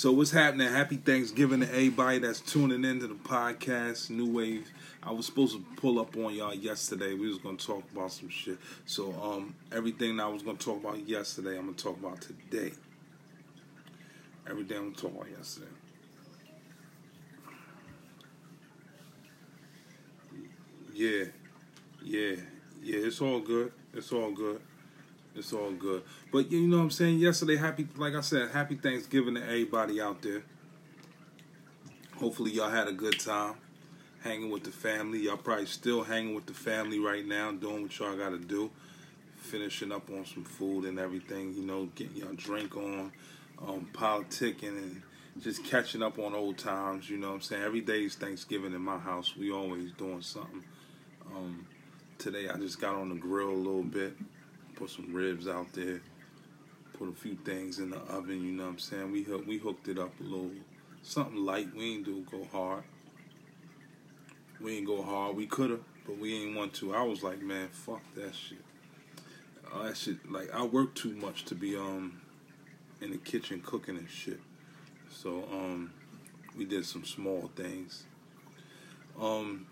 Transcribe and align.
So 0.00 0.10
what's 0.12 0.30
happening? 0.30 0.66
Happy 0.66 0.96
Thanksgiving 0.96 1.60
to 1.60 1.68
everybody 1.68 2.20
that's 2.20 2.40
tuning 2.40 2.86
into 2.86 3.06
the 3.06 3.16
podcast, 3.16 4.08
New 4.08 4.32
Wave. 4.32 4.66
I 5.02 5.12
was 5.12 5.26
supposed 5.26 5.54
to 5.54 5.62
pull 5.76 6.00
up 6.00 6.16
on 6.16 6.32
y'all 6.32 6.54
yesterday. 6.54 7.12
We 7.12 7.28
was 7.28 7.36
gonna 7.36 7.58
talk 7.58 7.84
about 7.92 8.10
some 8.10 8.30
shit. 8.30 8.56
So 8.86 9.12
um, 9.22 9.54
everything 9.70 10.16
that 10.16 10.22
I 10.22 10.28
was 10.28 10.42
gonna 10.42 10.56
talk 10.56 10.80
about 10.82 11.06
yesterday, 11.06 11.58
I'm 11.58 11.66
gonna 11.66 11.76
talk 11.76 11.98
about 11.98 12.18
today. 12.22 12.72
Everything 14.48 14.78
I'm 14.78 14.84
gonna 14.84 14.96
talk 14.96 15.12
about 15.12 15.30
yesterday. 15.36 15.66
Yeah, 20.94 21.24
yeah, 22.02 22.36
yeah. 22.82 23.06
It's 23.06 23.20
all 23.20 23.40
good. 23.40 23.70
It's 23.92 24.10
all 24.12 24.30
good. 24.30 24.62
It's 25.34 25.52
all 25.52 25.70
good. 25.72 26.02
But 26.32 26.50
you 26.50 26.66
know 26.66 26.78
what 26.78 26.84
I'm 26.84 26.90
saying? 26.90 27.18
Yesterday, 27.18 27.56
happy, 27.56 27.86
like 27.96 28.14
I 28.14 28.20
said, 28.20 28.50
happy 28.50 28.76
Thanksgiving 28.76 29.36
to 29.36 29.42
everybody 29.42 30.00
out 30.00 30.22
there. 30.22 30.42
Hopefully, 32.16 32.50
y'all 32.50 32.70
had 32.70 32.88
a 32.88 32.92
good 32.92 33.18
time 33.18 33.54
hanging 34.22 34.50
with 34.50 34.64
the 34.64 34.70
family. 34.70 35.20
Y'all 35.20 35.36
probably 35.36 35.66
still 35.66 36.02
hanging 36.02 36.34
with 36.34 36.46
the 36.46 36.54
family 36.54 36.98
right 36.98 37.24
now, 37.24 37.52
doing 37.52 37.82
what 37.82 37.98
y'all 37.98 38.16
got 38.16 38.30
to 38.30 38.38
do. 38.38 38.70
Finishing 39.36 39.90
up 39.90 40.10
on 40.10 40.26
some 40.26 40.44
food 40.44 40.84
and 40.84 40.98
everything, 40.98 41.54
you 41.54 41.62
know, 41.62 41.88
getting 41.94 42.16
y'all 42.16 42.34
drink 42.34 42.76
on, 42.76 43.10
um, 43.66 43.88
politicking 43.94 44.76
and 44.76 45.02
just 45.40 45.64
catching 45.64 46.02
up 46.02 46.18
on 46.18 46.34
old 46.34 46.58
times, 46.58 47.08
you 47.08 47.16
know 47.16 47.28
what 47.28 47.34
I'm 47.34 47.40
saying? 47.40 47.62
Every 47.62 47.80
day 47.80 48.04
is 48.04 48.16
Thanksgiving 48.16 48.74
in 48.74 48.82
my 48.82 48.98
house. 48.98 49.34
We 49.36 49.50
always 49.50 49.92
doing 49.92 50.20
something. 50.20 50.62
Um, 51.34 51.66
today 52.18 52.48
I 52.48 52.56
just 52.58 52.80
got 52.80 52.94
on 52.94 53.08
the 53.08 53.14
grill 53.14 53.48
a 53.48 53.52
little 53.52 53.82
bit, 53.82 54.12
put 54.80 54.90
some 54.90 55.12
ribs 55.12 55.46
out 55.46 55.70
there, 55.74 56.00
put 56.98 57.10
a 57.10 57.12
few 57.12 57.34
things 57.34 57.78
in 57.78 57.90
the 57.90 57.98
oven. 57.98 58.42
You 58.42 58.52
know 58.52 58.64
what 58.64 58.70
I'm 58.70 58.78
saying? 58.78 59.12
We 59.12 59.22
we 59.46 59.58
hooked 59.58 59.88
it 59.88 59.98
up 59.98 60.18
a 60.18 60.22
little, 60.22 60.50
something 61.02 61.36
light. 61.36 61.68
We 61.76 61.94
ain't 61.94 62.06
do 62.06 62.24
go 62.30 62.48
hard. 62.50 62.84
We 64.58 64.78
ain't 64.78 64.86
go 64.86 65.02
hard. 65.02 65.36
We 65.36 65.46
coulda, 65.46 65.78
but 66.06 66.18
we 66.18 66.34
ain't 66.34 66.56
want 66.56 66.72
to. 66.74 66.94
I 66.94 67.02
was 67.02 67.22
like, 67.22 67.42
man, 67.42 67.68
fuck 67.68 68.02
that 68.14 68.34
shit. 68.34 68.64
Uh, 69.72 69.84
that 69.84 69.96
shit, 69.96 70.30
like 70.32 70.52
I 70.52 70.64
work 70.64 70.94
too 70.94 71.12
much 71.12 71.44
to 71.46 71.54
be 71.54 71.76
um 71.76 72.22
in 73.02 73.10
the 73.10 73.18
kitchen 73.18 73.62
cooking 73.64 73.98
and 73.98 74.08
shit. 74.08 74.40
So 75.10 75.44
um, 75.52 75.92
we 76.56 76.64
did 76.64 76.86
some 76.86 77.04
small 77.04 77.50
things. 77.54 78.04
Um, 79.20 79.66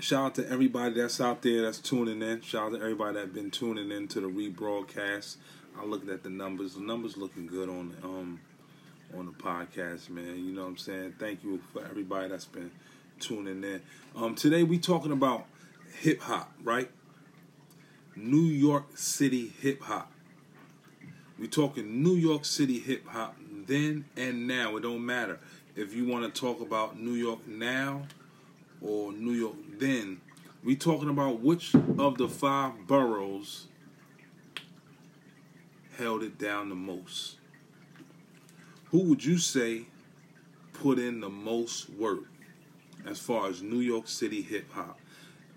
shout 0.00 0.24
out 0.24 0.34
to 0.36 0.48
everybody 0.48 0.94
that's 0.94 1.20
out 1.20 1.42
there 1.42 1.62
that's 1.62 1.78
tuning 1.78 2.22
in. 2.22 2.40
Shout 2.40 2.66
out 2.66 2.72
to 2.72 2.80
everybody 2.80 3.14
that's 3.14 3.32
been 3.32 3.50
tuning 3.50 3.90
in 3.90 4.08
to 4.08 4.20
the 4.20 4.26
rebroadcast. 4.26 5.36
I 5.78 5.84
looked 5.84 6.08
at 6.08 6.22
the 6.22 6.30
numbers. 6.30 6.74
The 6.74 6.80
numbers 6.80 7.16
looking 7.16 7.46
good 7.46 7.68
on 7.68 7.90
the, 7.90 8.06
um 8.06 8.40
on 9.16 9.26
the 9.26 9.32
podcast, 9.32 10.08
man. 10.08 10.44
You 10.44 10.52
know 10.52 10.62
what 10.62 10.68
I'm 10.68 10.76
saying? 10.78 11.14
Thank 11.18 11.44
you 11.44 11.60
for 11.72 11.84
everybody 11.84 12.28
that's 12.28 12.44
been 12.44 12.70
tuning 13.18 13.62
in. 13.62 13.82
Um, 14.16 14.34
today 14.34 14.62
we 14.62 14.78
talking 14.78 15.12
about 15.12 15.46
hip 15.98 16.20
hop, 16.20 16.52
right? 16.62 16.90
New 18.16 18.44
York 18.44 18.96
City 18.96 19.52
hip 19.60 19.82
hop. 19.82 20.12
We 21.38 21.48
talking 21.48 22.02
New 22.02 22.14
York 22.14 22.44
City 22.44 22.78
hip 22.78 23.06
hop 23.06 23.36
then 23.66 24.04
and 24.16 24.46
now. 24.46 24.76
It 24.76 24.80
don't 24.80 25.04
matter 25.04 25.40
if 25.76 25.94
you 25.94 26.06
want 26.06 26.32
to 26.32 26.40
talk 26.40 26.60
about 26.60 26.98
New 26.98 27.14
York 27.14 27.46
now 27.46 28.02
or 28.82 29.12
New 29.12 29.32
York 29.32 29.56
then. 29.78 30.20
We 30.62 30.76
talking 30.76 31.08
about 31.08 31.40
which 31.40 31.74
of 31.74 32.18
the 32.18 32.28
five 32.28 32.86
boroughs 32.86 33.66
held 35.96 36.22
it 36.22 36.38
down 36.38 36.68
the 36.68 36.74
most. 36.74 37.36
Who 38.90 39.04
would 39.04 39.24
you 39.24 39.38
say 39.38 39.86
put 40.72 40.98
in 40.98 41.20
the 41.20 41.28
most 41.28 41.88
work 41.90 42.24
as 43.06 43.18
far 43.18 43.48
as 43.48 43.62
New 43.62 43.80
York 43.80 44.08
City 44.08 44.42
hip 44.42 44.70
hop? 44.72 44.98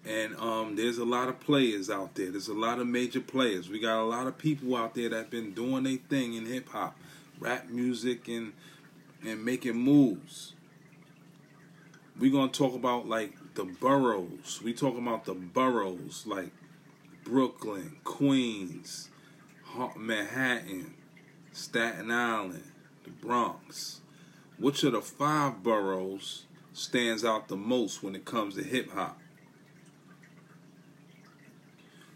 And 0.06 0.36
um, 0.36 0.75
there's 0.75 0.98
a 0.98 1.06
lot 1.06 1.30
of 1.30 1.40
players 1.40 1.90
out 1.90 2.16
there. 2.16 2.30
There's 2.30 2.50
a 2.50 2.53
lot 2.53 2.80
of 2.80 2.88
major 2.88 3.22
players. 3.22 3.69
We 3.69 3.80
got 3.80 4.02
a 4.02 4.03
lot 4.03 4.28
of 4.28 4.38
people 4.38 4.75
out 4.75 4.96
there 4.96 5.09
that 5.09 5.30
been 5.30 5.53
doing 5.53 5.84
their 5.84 5.98
thing 6.09 6.34
in 6.34 6.46
hip 6.46 6.69
hop, 6.69 6.98
rap 7.40 7.69
music, 7.69 8.28
and 8.28 8.53
and 9.25 9.44
making 9.44 9.75
moves. 9.75 10.53
We're 12.19 12.31
gonna 12.31 12.51
talk 12.51 12.75
about 12.75 13.07
like 13.07 13.34
the 13.56 13.63
boroughs. 13.63 14.62
We 14.63 14.74
talking 14.74 15.01
about 15.01 15.25
the 15.25 15.34
boroughs 15.34 16.25
like 16.28 16.51
Brooklyn, 17.24 17.97
Queens, 18.03 19.09
Manhattan, 19.97 20.94
Staten 21.51 22.12
Island, 22.12 22.72
the 23.03 23.09
Bronx. 23.09 24.01
Which 24.59 24.84
of 24.84 24.94
the 24.94 25.01
five 25.01 25.63
boroughs 25.63 26.46
stands 26.74 27.25
out 27.25 27.47
the 27.47 27.56
most 27.56 28.03
when 28.03 28.16
it 28.16 28.25
comes 28.25 28.56
to 28.56 28.63
hip 28.63 28.91
hop? 28.91 29.19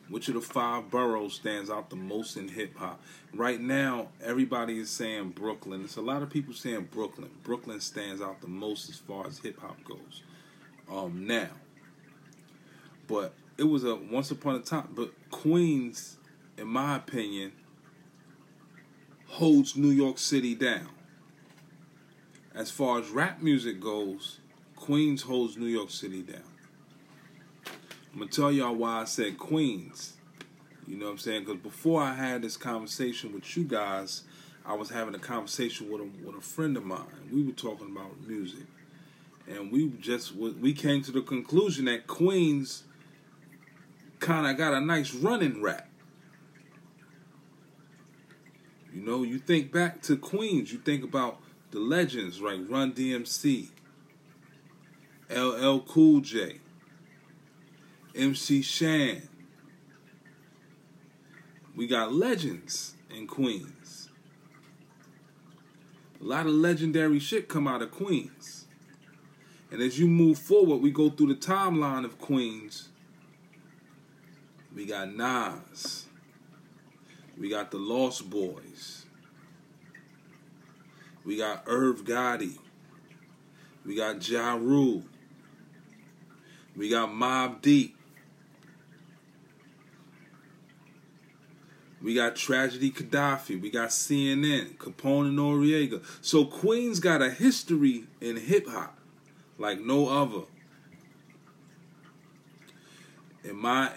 Which 0.09 0.29
of 0.29 0.35
the 0.35 0.41
five 0.41 0.89
boroughs 0.89 1.33
stands 1.33 1.69
out 1.69 1.89
the 1.89 1.97
most 1.97 2.37
in 2.37 2.47
hip 2.47 2.77
hop? 2.77 3.01
Right 3.33 3.59
now, 3.59 4.07
everybody 4.23 4.79
is 4.79 4.89
saying 4.89 5.31
Brooklyn. 5.31 5.81
There's 5.81 5.97
a 5.97 6.01
lot 6.01 6.23
of 6.23 6.29
people 6.29 6.53
saying 6.53 6.89
Brooklyn. 6.91 7.29
Brooklyn 7.43 7.81
stands 7.81 8.21
out 8.21 8.39
the 8.39 8.47
most 8.47 8.89
as 8.89 8.95
far 8.95 9.27
as 9.27 9.39
hip 9.39 9.59
hop 9.59 9.83
goes. 9.83 10.23
Um, 10.89 11.27
now, 11.27 11.49
but 13.07 13.33
it 13.57 13.63
was 13.63 13.83
a 13.83 13.95
once 13.95 14.31
upon 14.31 14.55
a 14.55 14.59
time. 14.59 14.89
But 14.95 15.11
Queens, 15.29 16.15
in 16.57 16.67
my 16.67 16.95
opinion, 16.95 17.51
holds 19.27 19.75
New 19.75 19.91
York 19.91 20.17
City 20.17 20.55
down. 20.55 20.89
As 22.55 22.71
far 22.71 22.99
as 22.99 23.09
rap 23.09 23.41
music 23.41 23.81
goes, 23.81 24.39
Queens 24.75 25.23
holds 25.23 25.57
New 25.57 25.67
York 25.67 25.89
City 25.91 26.21
down. 26.21 26.56
I'm 28.17 28.21
gonna 28.21 28.31
tell 28.31 28.51
y'all 28.51 28.73
why 28.73 29.01
I 29.01 29.03
said 29.03 29.37
Queens. 29.37 30.13
You 30.87 30.97
know 30.97 31.05
what 31.05 31.11
I'm 31.11 31.17
saying? 31.19 31.43
Because 31.43 31.61
before 31.61 32.01
I 32.01 32.15
had 32.15 32.41
this 32.41 32.57
conversation 32.57 33.31
with 33.31 33.55
you 33.55 33.63
guys, 33.63 34.23
I 34.65 34.73
was 34.73 34.89
having 34.89 35.13
a 35.13 35.19
conversation 35.19 35.87
with 35.91 36.01
a 36.01 36.09
with 36.25 36.35
a 36.35 36.41
friend 36.41 36.75
of 36.77 36.83
mine. 36.83 37.29
We 37.31 37.43
were 37.43 37.51
talking 37.51 37.91
about 37.95 38.19
music, 38.27 38.65
and 39.47 39.71
we 39.71 39.89
just 40.01 40.33
we 40.35 40.73
came 40.73 41.03
to 41.03 41.11
the 41.11 41.21
conclusion 41.21 41.85
that 41.85 42.07
Queens 42.07 42.85
kind 44.19 44.47
of 44.47 44.57
got 44.57 44.73
a 44.73 44.81
nice 44.81 45.13
running 45.13 45.61
rap. 45.61 45.87
You 48.91 49.03
know, 49.03 49.21
you 49.21 49.37
think 49.37 49.71
back 49.71 50.01
to 50.01 50.17
Queens, 50.17 50.73
you 50.73 50.79
think 50.79 51.03
about 51.03 51.37
the 51.69 51.77
legends, 51.77 52.41
right? 52.41 52.67
Run 52.67 52.93
DMC, 52.93 53.67
LL 55.29 55.81
Cool 55.81 56.21
J. 56.21 56.61
MC 58.17 58.61
Shan. 58.61 59.29
We 61.75 61.85
got 61.85 62.13
legends 62.13 62.95
in 63.15 63.27
Queens. 63.27 64.09
A 66.19 66.23
lot 66.23 66.47
of 66.47 66.53
legendary 66.53 67.19
shit 67.19 67.47
come 67.47 67.67
out 67.67 67.83
of 67.83 67.91
Queens. 67.91 68.65
And 69.69 69.81
as 69.81 69.99
you 69.99 70.07
move 70.07 70.39
forward, 70.39 70.77
we 70.77 70.89
go 70.89 71.09
through 71.09 71.27
the 71.27 71.35
timeline 71.35 72.05
of 72.05 72.17
Queens. 72.17 72.89
We 74.73 74.85
got 74.85 75.13
Nas. 75.13 76.07
We 77.37 77.49
got 77.49 77.69
the 77.69 77.77
Lost 77.77 78.29
Boyz. 78.29 79.03
We 81.23 81.37
got 81.37 81.63
Irv 81.67 82.03
Gotti. 82.03 82.57
We 83.85 83.95
got 83.95 84.27
Ja 84.27 84.55
Rule. 84.55 85.03
We 86.75 86.89
got 86.89 87.09
Mobb 87.09 87.61
Deep. 87.61 87.96
We 92.01 92.13
got 92.13 92.35
Tragedy 92.35 92.91
Khadafi. 92.91 93.59
We 93.59 93.71
got 93.71 93.89
CNN, 93.89 94.77
Capone 94.77 95.27
and 95.27 95.39
Noreaga. 95.39 96.03
So 96.21 96.45
Queens 96.45 96.99
got 96.99 97.21
a 97.21 97.29
history 97.29 98.05
in 98.21 98.37
hip 98.37 98.67
hop 98.67 98.97
like 99.57 99.79
no 99.79 100.07
other. 100.09 100.45
In 103.43 103.55
my, 103.55 103.91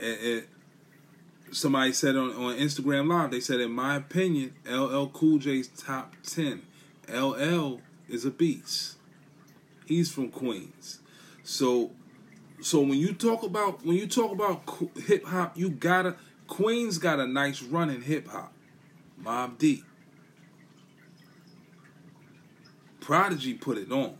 somebody 1.50 1.92
said 1.92 2.16
on, 2.16 2.30
on 2.30 2.56
Instagram 2.56 3.08
Live, 3.08 3.30
they 3.30 3.40
said, 3.40 3.60
in 3.60 3.72
my 3.72 3.96
opinion, 3.96 4.54
LL 4.68 5.06
Cool 5.06 5.38
J's 5.38 5.68
top 5.68 6.14
10. 6.22 6.62
LL 7.12 7.80
is 8.08 8.24
a 8.24 8.30
beast. 8.30 8.96
He's 9.86 10.10
from 10.10 10.28
Queens. 10.28 11.00
So, 11.42 11.90
so 12.60 12.80
when 12.80 12.98
you 12.98 13.12
talk 13.12 13.42
about 13.42 13.84
when 13.84 13.96
you 13.96 14.06
talk 14.06 14.30
about 14.30 14.62
hip 15.06 15.24
hop, 15.26 15.58
you 15.58 15.70
gotta 15.70 16.14
Queens 16.50 16.98
got 16.98 17.20
a 17.20 17.26
nice 17.26 17.62
run 17.62 17.88
in 17.88 18.02
hip 18.02 18.28
hop. 18.28 18.52
Mobb 19.22 19.56
Deep. 19.56 19.84
Prodigy 23.00 23.54
put 23.54 23.78
it 23.78 23.90
on. 23.90 24.18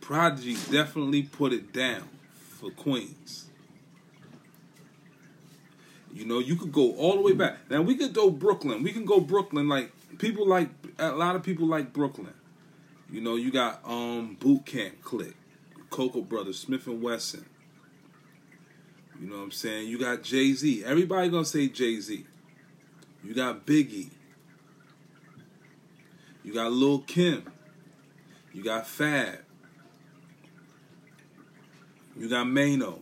Prodigy 0.00 0.54
definitely 0.70 1.24
put 1.24 1.52
it 1.52 1.72
down 1.72 2.08
for 2.30 2.70
Queens. 2.70 3.50
You 6.14 6.24
know, 6.24 6.38
you 6.38 6.54
could 6.54 6.72
go 6.72 6.94
all 6.94 7.16
the 7.16 7.22
way 7.22 7.32
back. 7.32 7.68
Now 7.68 7.82
we 7.82 7.96
could 7.96 8.12
go 8.12 8.30
Brooklyn. 8.30 8.82
We 8.84 8.92
can 8.92 9.04
go 9.04 9.20
Brooklyn 9.20 9.68
like 9.68 9.90
people 10.18 10.46
like 10.46 10.68
a 10.98 11.10
lot 11.12 11.34
of 11.34 11.42
people 11.42 11.66
like 11.66 11.92
Brooklyn. 11.92 12.34
You 13.10 13.20
know, 13.20 13.34
you 13.34 13.50
got 13.50 13.80
um 13.84 14.36
Boot 14.38 14.66
Camp 14.66 15.02
Click, 15.02 15.34
Cocoa 15.90 16.22
Brovaz, 16.22 16.54
Smith 16.54 16.86
and 16.86 17.02
Wesson. 17.02 17.44
You 19.20 19.28
know 19.28 19.36
what 19.36 19.42
I'm 19.42 19.50
saying? 19.50 19.88
You 19.88 19.98
got 19.98 20.22
Jay 20.22 20.52
Z. 20.54 20.82
Everybody 20.84 21.28
gonna 21.28 21.44
say 21.44 21.68
Jay 21.68 22.00
Z. 22.00 22.24
You 23.22 23.34
got 23.34 23.66
Biggie. 23.66 24.10
You 26.42 26.54
got 26.54 26.72
Lil 26.72 27.00
Kim. 27.00 27.52
You 28.54 28.64
got 28.64 28.86
Fab. 28.86 29.40
You 32.16 32.28
got 32.28 32.46
Maino. 32.46 33.00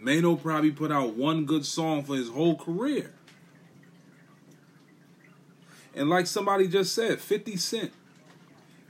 Maino 0.00 0.40
probably 0.40 0.70
put 0.70 0.92
out 0.92 1.14
one 1.14 1.44
good 1.44 1.66
song 1.66 2.04
for 2.04 2.14
his 2.14 2.28
whole 2.28 2.56
career. 2.56 3.12
And 5.96 6.08
like 6.08 6.26
somebody 6.26 6.68
just 6.68 6.94
said, 6.94 7.20
50 7.20 7.56
Cent. 7.56 7.92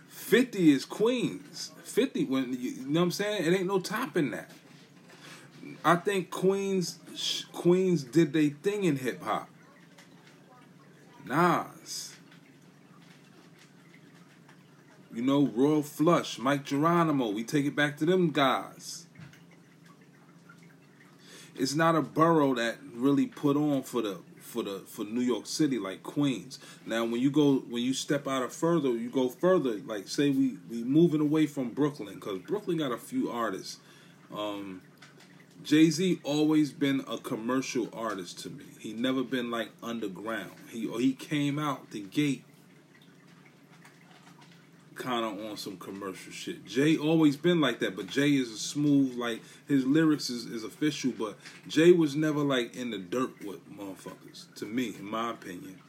50 0.08 0.72
is 0.72 0.84
Queens. 0.84 1.72
50 1.84 2.24
when 2.24 2.52
you 2.58 2.86
know 2.86 3.00
what 3.00 3.04
I'm 3.04 3.10
saying? 3.12 3.44
It 3.44 3.56
ain't 3.56 3.66
no 3.66 3.78
topping 3.78 4.30
that. 4.32 4.50
I 5.84 5.96
think 5.96 6.30
Queens 6.30 6.98
Queens 7.52 8.02
did 8.04 8.32
their 8.32 8.50
thing 8.50 8.84
in 8.84 8.96
hip 8.96 9.22
hop. 9.22 9.48
Nas. 11.26 12.14
You 15.12 15.22
know, 15.22 15.46
Royal 15.46 15.82
Flush, 15.82 16.38
Mic 16.38 16.64
Geronimo. 16.64 17.30
We 17.30 17.44
take 17.44 17.66
it 17.66 17.76
back 17.76 17.96
to 17.98 18.04
them 18.04 18.30
guys. 18.30 19.06
It's 21.56 21.74
not 21.74 21.94
a 21.94 22.02
borough 22.02 22.54
that 22.54 22.78
really 22.94 23.26
put 23.26 23.56
on 23.56 23.82
for 23.84 24.02
the 24.02 24.18
for 24.40 24.62
the 24.62 24.80
for 24.86 25.04
New 25.04 25.20
York 25.20 25.46
City 25.46 25.78
like 25.78 26.02
Queens. 26.02 26.58
Now 26.84 27.04
when 27.04 27.20
you 27.20 27.30
go 27.30 27.58
when 27.58 27.82
you 27.82 27.94
step 27.94 28.26
out 28.26 28.42
of 28.42 28.52
further, 28.52 28.90
you 28.90 29.08
go 29.08 29.28
further. 29.28 29.80
Like 29.84 30.08
say 30.08 30.30
we 30.30 30.58
we 30.68 30.82
moving 30.82 31.20
away 31.20 31.46
from 31.46 31.70
Brooklyn 31.70 32.14
because 32.14 32.40
Brooklyn 32.40 32.78
got 32.78 32.92
a 32.92 32.98
few 32.98 33.30
artists. 33.30 33.78
Um, 34.34 34.82
Jay 35.64 35.88
Z 35.88 36.20
always 36.22 36.72
been 36.72 37.02
a 37.08 37.16
commercial 37.16 37.88
artist 37.92 38.38
to 38.40 38.50
me. 38.50 38.64
He 38.78 38.92
never 38.92 39.22
been 39.22 39.50
like 39.50 39.70
underground. 39.82 40.52
He 40.70 40.86
he 40.98 41.14
came 41.14 41.58
out 41.58 41.90
the 41.90 42.00
gate 42.00 42.44
kind 44.94 45.24
of 45.24 45.44
on 45.50 45.56
some 45.56 45.78
commercial 45.78 46.32
shit. 46.32 46.66
Jay 46.66 46.96
always 46.96 47.36
been 47.36 47.60
like 47.60 47.80
that, 47.80 47.96
but 47.96 48.06
Jay 48.06 48.34
is 48.34 48.50
a 48.50 48.58
smooth 48.58 49.16
like 49.16 49.42
his 49.66 49.84
lyrics 49.84 50.30
is, 50.30 50.44
is 50.44 50.64
official, 50.64 51.12
but 51.18 51.36
Jay 51.66 51.92
was 51.92 52.14
never 52.14 52.40
like 52.40 52.76
in 52.76 52.90
the 52.90 52.98
dirt 52.98 53.44
with 53.44 53.58
motherfuckers. 53.74 54.54
To 54.56 54.66
me, 54.66 54.94
in 54.98 55.04
my 55.04 55.30
opinion. 55.30 55.80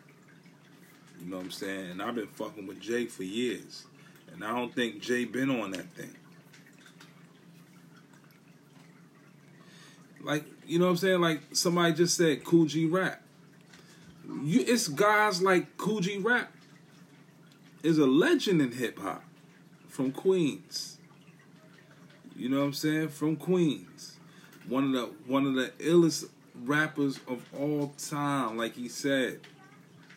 You 1.22 1.30
know 1.30 1.38
what 1.38 1.45
I'm 1.45 1.51
saying? 1.51 1.92
And 1.92 2.01
I've 2.01 2.16
been 2.16 2.27
fucking 2.27 2.66
with 2.66 2.80
Jay 2.80 3.06
for 3.06 3.24
years. 3.24 3.86
And 4.33 4.44
I 4.44 4.56
don't 4.56 4.74
think 4.74 5.01
Jay 5.01 5.25
been 5.25 5.50
on 5.50 5.72
that 5.72 5.89
thing. 5.94 6.16
Like, 10.25 10.44
you 10.66 10.80
know 10.80 10.86
what 10.86 10.92
I'm 10.92 10.98
saying? 10.98 11.22
Like 11.22 11.42
somebody 11.54 11.94
just 11.94 12.18
said 12.18 12.44
Kool 12.44 12.66
G 12.66 12.88
Rap. 12.88 13.22
You 14.44 14.62
it's 14.68 14.88
guys 14.88 15.39
like 15.39 15.77
Kool 15.77 16.00
G 16.00 16.18
Rap 16.18 16.51
is 17.83 18.00
a 18.00 18.07
legend 18.07 18.60
in 18.60 18.72
hip 18.72 18.98
hop 18.98 19.24
from 19.88 20.12
Queens. 20.12 20.98
You 22.36 22.50
know 22.50 22.57
what 22.57 22.66
I'm 22.66 22.74
saying? 22.74 23.10
From 23.10 23.36
Queens. 23.36 24.18
One 24.68 24.86
of 24.86 24.92
the 24.94 25.31
one 25.31 25.45
of 25.45 25.54
the 25.54 25.68
illest 25.77 26.27
rappers 26.63 27.19
of 27.27 27.45
all 27.56 27.94
time, 27.95 28.57
like 28.57 28.74
he 28.74 28.89
said. 28.89 29.42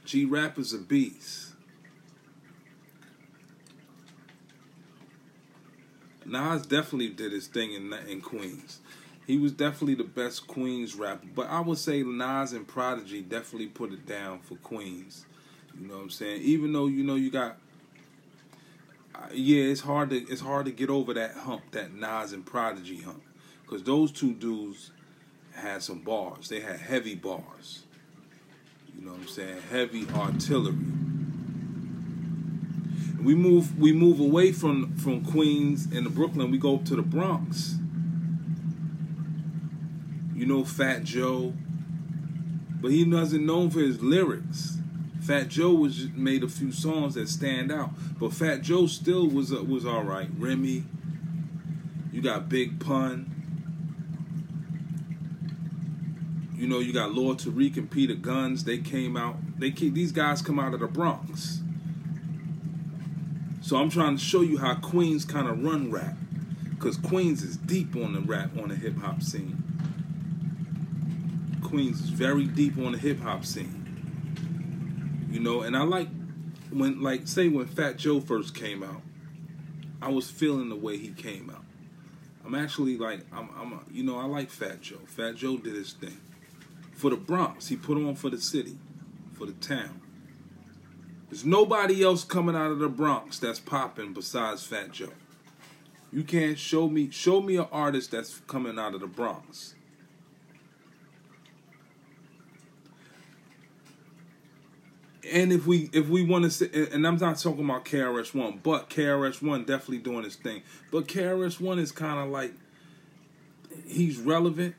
G 0.06 0.24
Rap 0.24 0.58
is 0.58 0.72
a 0.72 0.78
beast. 0.78 1.52
Nas 6.24 6.66
definitely 6.66 7.10
did 7.10 7.32
his 7.32 7.46
thing 7.46 7.74
in 7.74 7.92
in 8.08 8.22
Queens 8.22 8.80
he 9.28 9.36
was 9.36 9.52
definitely 9.52 9.94
the 9.94 10.04
best 10.04 10.46
Queens 10.46 10.96
rapper. 10.96 11.26
But 11.34 11.50
I 11.50 11.60
would 11.60 11.76
say 11.76 12.02
Nas 12.02 12.54
and 12.54 12.66
Prodigy 12.66 13.20
definitely 13.20 13.66
put 13.66 13.92
it 13.92 14.06
down 14.06 14.38
for 14.38 14.56
Queens. 14.56 15.26
You 15.78 15.86
know 15.86 15.96
what 15.96 16.04
I'm 16.04 16.10
saying? 16.10 16.40
Even 16.42 16.72
though 16.72 16.86
you 16.86 17.04
know 17.04 17.14
you 17.14 17.30
got, 17.30 17.58
yeah, 19.30 19.64
it's 19.64 19.82
hard 19.82 20.08
to 20.10 20.16
it's 20.16 20.40
hard 20.40 20.64
to 20.64 20.72
get 20.72 20.88
over 20.88 21.12
that 21.12 21.34
hump, 21.34 21.70
that 21.72 21.92
Nas 21.92 22.32
and 22.32 22.44
Prodigy 22.44 23.02
hump, 23.02 23.22
because 23.64 23.82
those 23.82 24.10
two 24.10 24.32
dudes 24.32 24.92
had 25.54 25.82
some 25.82 25.98
bars. 25.98 26.48
They 26.48 26.60
had 26.60 26.80
heavy 26.80 27.14
bars. 27.14 27.82
You 28.96 29.04
know 29.04 29.12
what 29.12 29.20
I'm 29.20 29.28
saying? 29.28 29.60
Heavy 29.70 30.06
artillery. 30.14 30.74
We 33.22 33.34
move 33.34 33.78
we 33.78 33.92
move 33.92 34.20
away 34.20 34.52
from 34.52 34.96
from 34.96 35.22
Queens 35.22 35.84
and 35.84 36.06
the 36.06 36.10
Brooklyn. 36.10 36.50
We 36.50 36.56
go 36.56 36.78
to 36.78 36.96
the 36.96 37.02
Bronx 37.02 37.78
know 40.48 40.64
Fat 40.64 41.04
Joe, 41.04 41.52
but 42.80 42.90
he 42.90 43.04
wasn't 43.04 43.44
known 43.44 43.70
for 43.70 43.80
his 43.80 44.02
lyrics. 44.02 44.78
Fat 45.20 45.48
Joe 45.48 45.74
was 45.74 46.08
made 46.14 46.42
a 46.42 46.48
few 46.48 46.72
songs 46.72 47.14
that 47.14 47.28
stand 47.28 47.70
out, 47.70 47.90
but 48.18 48.32
Fat 48.32 48.62
Joe 48.62 48.86
still 48.86 49.28
was 49.28 49.52
uh, 49.52 49.62
was 49.62 49.84
all 49.84 50.02
right. 50.02 50.28
Remy, 50.38 50.84
you 52.12 52.22
got 52.22 52.48
Big 52.48 52.80
Pun. 52.80 53.34
You 56.56 56.66
know, 56.66 56.80
you 56.80 56.92
got 56.92 57.12
Lord 57.12 57.38
Tariq 57.38 57.76
and 57.76 57.90
Peter 57.90 58.14
Gunz. 58.14 58.64
They 58.64 58.78
came 58.78 59.16
out. 59.16 59.36
They 59.58 59.70
keep 59.70 59.94
these 59.94 60.10
guys 60.10 60.42
come 60.42 60.58
out 60.58 60.74
of 60.74 60.80
the 60.80 60.88
Bronx. 60.88 61.60
So 63.60 63.76
I'm 63.76 63.90
trying 63.90 64.16
to 64.16 64.22
show 64.22 64.40
you 64.40 64.58
how 64.58 64.76
Queens 64.76 65.24
kind 65.24 65.46
of 65.46 65.62
run 65.62 65.90
rap, 65.90 66.16
because 66.70 66.96
Queens 66.96 67.42
is 67.42 67.56
deep 67.58 67.94
on 67.94 68.14
the 68.14 68.20
rap 68.20 68.56
on 68.56 68.70
the 68.70 68.76
hip 68.76 68.96
hop 68.96 69.22
scene. 69.22 69.62
Queens 71.68 72.00
is 72.00 72.08
very 72.08 72.44
deep 72.44 72.78
on 72.78 72.92
the 72.92 72.98
hip 72.98 73.20
hop 73.20 73.44
scene. 73.44 73.84
You 75.30 75.38
know, 75.38 75.60
and 75.60 75.76
I 75.76 75.82
like 75.82 76.08
when 76.70 77.02
like 77.02 77.28
say 77.28 77.48
when 77.48 77.66
Fat 77.66 77.98
Joe 77.98 78.20
first 78.20 78.54
came 78.54 78.82
out, 78.82 79.02
I 80.00 80.08
was 80.08 80.30
feeling 80.30 80.70
the 80.70 80.76
way 80.76 80.96
he 80.96 81.10
came 81.10 81.50
out. 81.50 81.64
I'm 82.42 82.54
actually 82.54 82.96
like 82.96 83.20
I'm 83.30 83.50
I'm 83.54 83.84
you 83.92 84.02
know, 84.02 84.18
I 84.18 84.24
like 84.24 84.50
Fat 84.50 84.80
Joe. 84.80 85.00
Fat 85.06 85.36
Joe 85.36 85.58
did 85.58 85.74
his 85.74 85.92
thing. 85.92 86.18
For 86.92 87.10
the 87.10 87.16
Bronx, 87.16 87.68
he 87.68 87.76
put 87.76 87.98
on 87.98 88.14
for 88.14 88.30
the 88.30 88.40
city, 88.40 88.78
for 89.34 89.44
the 89.44 89.52
town. 89.52 90.00
There's 91.28 91.44
nobody 91.44 92.02
else 92.02 92.24
coming 92.24 92.56
out 92.56 92.70
of 92.70 92.78
the 92.78 92.88
Bronx 92.88 93.38
that's 93.38 93.60
popping 93.60 94.14
besides 94.14 94.64
Fat 94.64 94.92
Joe. 94.92 95.12
You 96.10 96.24
can't 96.24 96.58
show 96.58 96.88
me 96.88 97.10
show 97.10 97.42
me 97.42 97.56
an 97.56 97.66
artist 97.70 98.12
that's 98.12 98.40
coming 98.46 98.78
out 98.78 98.94
of 98.94 99.02
the 99.02 99.06
Bronx. 99.06 99.74
And 105.32 105.52
if 105.52 105.66
we 105.66 105.90
if 105.92 106.08
we 106.08 106.24
want 106.24 106.44
to 106.44 106.50
say, 106.50 106.88
and 106.92 107.06
I'm 107.06 107.16
not 107.16 107.38
talking 107.38 107.64
about 107.64 107.84
KRS 107.84 108.34
One, 108.34 108.60
but 108.62 108.88
KRS 108.88 109.42
One 109.42 109.64
definitely 109.64 109.98
doing 109.98 110.24
his 110.24 110.36
thing. 110.36 110.62
But 110.90 111.06
KRS 111.06 111.60
One 111.60 111.78
is 111.78 111.92
kind 111.92 112.18
of 112.18 112.28
like 112.28 112.52
he's 113.86 114.18
relevant 114.18 114.74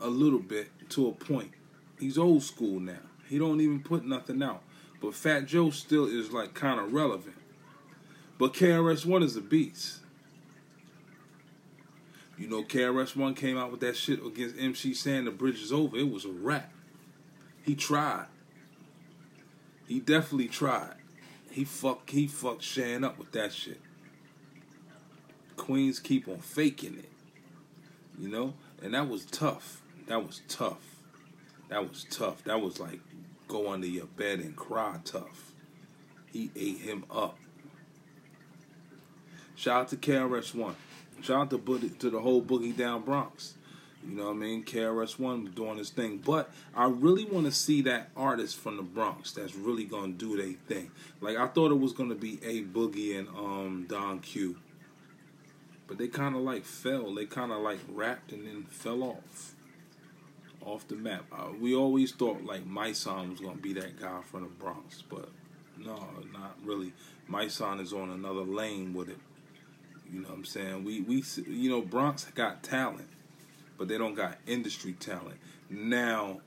a 0.00 0.08
little 0.08 0.38
bit 0.38 0.68
to 0.90 1.08
a 1.08 1.12
point. 1.12 1.52
He's 1.98 2.18
old 2.18 2.42
school 2.42 2.80
now. 2.80 2.98
He 3.28 3.38
don't 3.38 3.60
even 3.60 3.82
put 3.82 4.04
nothing 4.04 4.42
out. 4.42 4.62
But 5.00 5.14
Fat 5.14 5.46
Joe 5.46 5.70
still 5.70 6.06
is 6.06 6.32
like 6.32 6.54
kind 6.54 6.80
of 6.80 6.92
relevant. 6.92 7.36
But 8.38 8.52
KRS 8.52 9.06
One 9.06 9.22
is 9.22 9.36
a 9.36 9.40
beast. 9.40 10.00
You 12.36 12.48
know, 12.48 12.62
KRS 12.62 13.14
One 13.14 13.34
came 13.34 13.56
out 13.56 13.70
with 13.70 13.80
that 13.80 13.96
shit 13.96 14.24
against 14.24 14.58
MC 14.58 14.92
Shan 14.92 15.24
the 15.24 15.30
bridge 15.30 15.62
is 15.62 15.72
over. 15.72 15.96
It 15.96 16.10
was 16.10 16.24
a 16.24 16.30
rap. 16.30 16.72
He 17.62 17.74
tried. 17.74 18.26
He 19.86 20.00
definitely 20.00 20.48
tried. 20.48 20.94
He 21.50 21.64
fuck 21.64 22.10
he 22.10 22.26
fucked 22.26 22.62
Shan 22.62 23.04
up 23.04 23.18
with 23.18 23.32
that 23.32 23.52
shit. 23.52 23.80
Queens 25.56 26.00
keep 26.00 26.26
on 26.26 26.38
faking 26.38 26.98
it. 26.98 27.10
You 28.18 28.28
know? 28.28 28.54
And 28.82 28.94
that 28.94 29.08
was 29.08 29.24
tough. 29.24 29.82
That 30.08 30.26
was 30.26 30.42
tough. 30.48 30.96
That 31.68 31.88
was 31.88 32.06
tough. 32.10 32.44
That 32.44 32.60
was 32.60 32.80
like 32.80 33.00
go 33.48 33.70
under 33.70 33.86
your 33.86 34.06
bed 34.06 34.40
and 34.40 34.56
cry 34.56 34.98
tough. 35.04 35.52
He 36.32 36.50
ate 36.56 36.78
him 36.78 37.04
up. 37.10 37.38
Shout 39.54 39.82
out 39.82 39.88
to 39.88 39.96
KRS 39.96 40.54
One. 40.54 40.74
Shout 41.22 41.52
out 41.52 41.66
to, 41.66 41.88
to 41.88 42.10
the 42.10 42.20
whole 42.20 42.42
Boogie 42.42 42.76
Down 42.76 43.02
Bronx. 43.02 43.54
You 44.06 44.16
know 44.16 44.24
what 44.26 44.32
I 44.32 44.34
mean? 44.34 44.64
KRS 44.64 45.18
One 45.18 45.46
doing 45.54 45.78
his 45.78 45.90
thing. 45.90 46.18
But 46.18 46.50
I 46.74 46.86
really 46.86 47.24
want 47.24 47.46
to 47.46 47.52
see 47.52 47.80
that 47.82 48.10
artist 48.16 48.56
from 48.56 48.76
the 48.76 48.82
Bronx 48.82 49.32
that's 49.32 49.54
really 49.54 49.84
gonna 49.84 50.12
do 50.12 50.36
their 50.36 50.54
thing. 50.68 50.90
Like 51.20 51.36
I 51.36 51.46
thought 51.46 51.70
it 51.70 51.80
was 51.80 51.92
gonna 51.92 52.14
be 52.14 52.38
A 52.44 52.62
Boogie 52.62 53.18
and 53.18 53.28
um 53.28 53.86
Don 53.88 54.20
Q. 54.20 54.56
But 55.86 55.98
they 55.98 56.08
kinda 56.08 56.38
like 56.38 56.64
fell. 56.64 57.14
They 57.14 57.26
kinda 57.26 57.56
like 57.56 57.80
rapped 57.88 58.32
and 58.32 58.46
then 58.46 58.64
fell 58.64 59.02
off. 59.02 59.54
Off 60.60 60.88
the 60.88 60.96
map. 60.96 61.24
Uh, 61.32 61.48
we 61.60 61.74
always 61.74 62.12
thought 62.12 62.42
like 62.44 62.66
my 62.66 62.92
son 62.92 63.30
was 63.30 63.40
gonna 63.40 63.56
be 63.56 63.72
that 63.74 64.00
guy 64.00 64.20
from 64.22 64.42
the 64.42 64.48
Bronx, 64.48 65.02
but 65.08 65.28
No, 65.78 65.96
not 66.32 66.56
really. 66.64 66.92
My 67.26 67.48
son 67.48 67.80
is 67.80 67.92
on 67.92 68.08
another 68.10 68.42
lane 68.42 68.94
with 68.94 69.08
it. 69.08 69.18
You 70.12 70.20
know 70.20 70.28
what 70.28 70.38
I'm 70.38 70.44
saying? 70.44 70.84
We 70.84 71.00
we 71.00 71.24
you 71.48 71.70
know 71.70 71.80
Bronx 71.82 72.24
got 72.34 72.62
talent, 72.62 73.08
but 73.78 73.88
they 73.88 73.98
don't 73.98 74.14
got 74.14 74.38
industry 74.46 74.92
talent. 74.92 75.38
Now, 75.70 76.40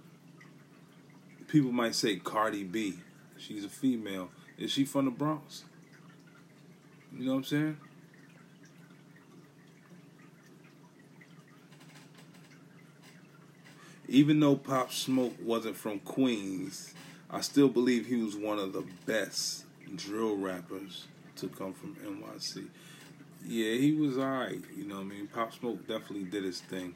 people 1.47 1.71
might 1.71 1.95
say 1.95 2.17
Cardi 2.17 2.63
B, 2.63 2.95
she's 3.37 3.63
a 3.65 3.69
female. 3.69 4.29
Is 4.57 4.71
she 4.71 4.85
from 4.85 5.05
the 5.05 5.11
Bronx? 5.11 5.63
You 7.15 7.25
know 7.25 7.31
what 7.33 7.37
I'm 7.37 7.43
saying? 7.43 7.77
Even 14.09 14.39
though 14.39 14.55
Pop 14.55 14.91
Smoke 14.91 15.35
wasn't 15.41 15.75
from 15.75 15.99
Queens, 15.99 16.93
I 17.29 17.41
still 17.41 17.67
believe 17.67 18.05
he 18.05 18.15
was 18.15 18.37
one 18.37 18.57
of 18.57 18.71
the 18.71 18.85
best 19.05 19.65
drill 19.95 20.37
rappers 20.37 21.07
to 21.35 21.49
come 21.49 21.73
from 21.73 21.95
NYC. 21.95 22.67
Yeah, 23.45 23.73
he 23.73 23.91
was 23.91 24.17
alright. 24.17 24.61
You 24.75 24.85
know, 24.85 24.95
what 24.95 25.01
I 25.01 25.05
mean, 25.05 25.27
Pop 25.27 25.53
Smoke 25.53 25.85
definitely 25.87 26.23
did 26.23 26.45
his 26.45 26.61
thing. 26.61 26.95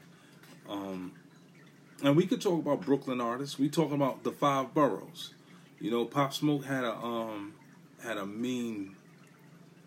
Um, 0.68 1.12
and 2.02 2.16
we 2.16 2.26
could 2.26 2.40
talk 2.40 2.60
about 2.60 2.82
Brooklyn 2.82 3.20
artists. 3.20 3.58
We 3.58 3.68
talking 3.68 3.94
about 3.94 4.24
the 4.24 4.32
five 4.32 4.74
boroughs. 4.74 5.34
You 5.80 5.90
know, 5.90 6.04
Pop 6.04 6.32
Smoke 6.32 6.64
had 6.64 6.84
a 6.84 6.94
um 6.94 7.54
had 8.02 8.18
a 8.18 8.26
mean 8.26 8.96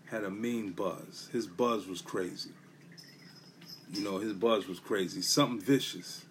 had 0.05 0.23
a 0.23 0.29
mean 0.29 0.71
buzz. 0.71 1.29
His 1.31 1.47
buzz 1.47 1.87
was 1.87 2.01
crazy. 2.01 2.51
You 3.91 4.03
know, 4.03 4.17
his 4.17 4.33
buzz 4.33 4.67
was 4.67 4.79
crazy. 4.79 5.21
Something 5.21 5.59
vicious. 5.59 6.25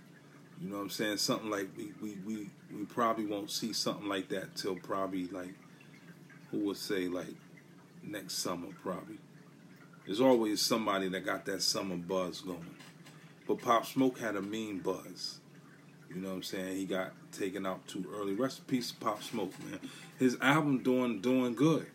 You 0.60 0.70
know 0.70 0.76
what 0.76 0.82
I'm 0.82 0.90
saying? 0.90 1.18
Something 1.18 1.50
like 1.50 1.68
we 1.76 1.92
we, 2.00 2.16
we, 2.24 2.50
we 2.74 2.84
probably 2.86 3.26
won't 3.26 3.50
see 3.50 3.72
something 3.72 4.08
like 4.08 4.28
that 4.30 4.56
till 4.56 4.76
probably 4.76 5.26
like 5.26 5.54
who 6.50 6.60
would 6.60 6.76
say 6.76 7.08
like 7.08 7.34
next 8.02 8.34
summer 8.34 8.68
probably. 8.82 9.18
There's 10.06 10.20
always 10.20 10.60
somebody 10.60 11.08
that 11.08 11.24
got 11.24 11.46
that 11.46 11.62
summer 11.62 11.96
buzz 11.96 12.40
going. 12.40 12.76
But 13.46 13.60
Pop 13.60 13.86
Smoke 13.86 14.18
had 14.18 14.36
a 14.36 14.42
mean 14.42 14.78
buzz. 14.78 15.40
You 16.08 16.20
know 16.20 16.28
what 16.28 16.34
I'm 16.36 16.42
saying? 16.42 16.76
He 16.76 16.84
got 16.84 17.12
taken 17.32 17.66
out 17.66 17.86
too 17.86 18.04
early. 18.14 18.34
Rest 18.34 18.60
in 18.60 18.64
peace, 18.66 18.92
Pop 18.92 19.22
Smoke, 19.22 19.52
man. 19.64 19.80
His 20.18 20.36
album 20.40 20.82
doing 20.82 21.20
doing 21.20 21.54
good. 21.54 21.86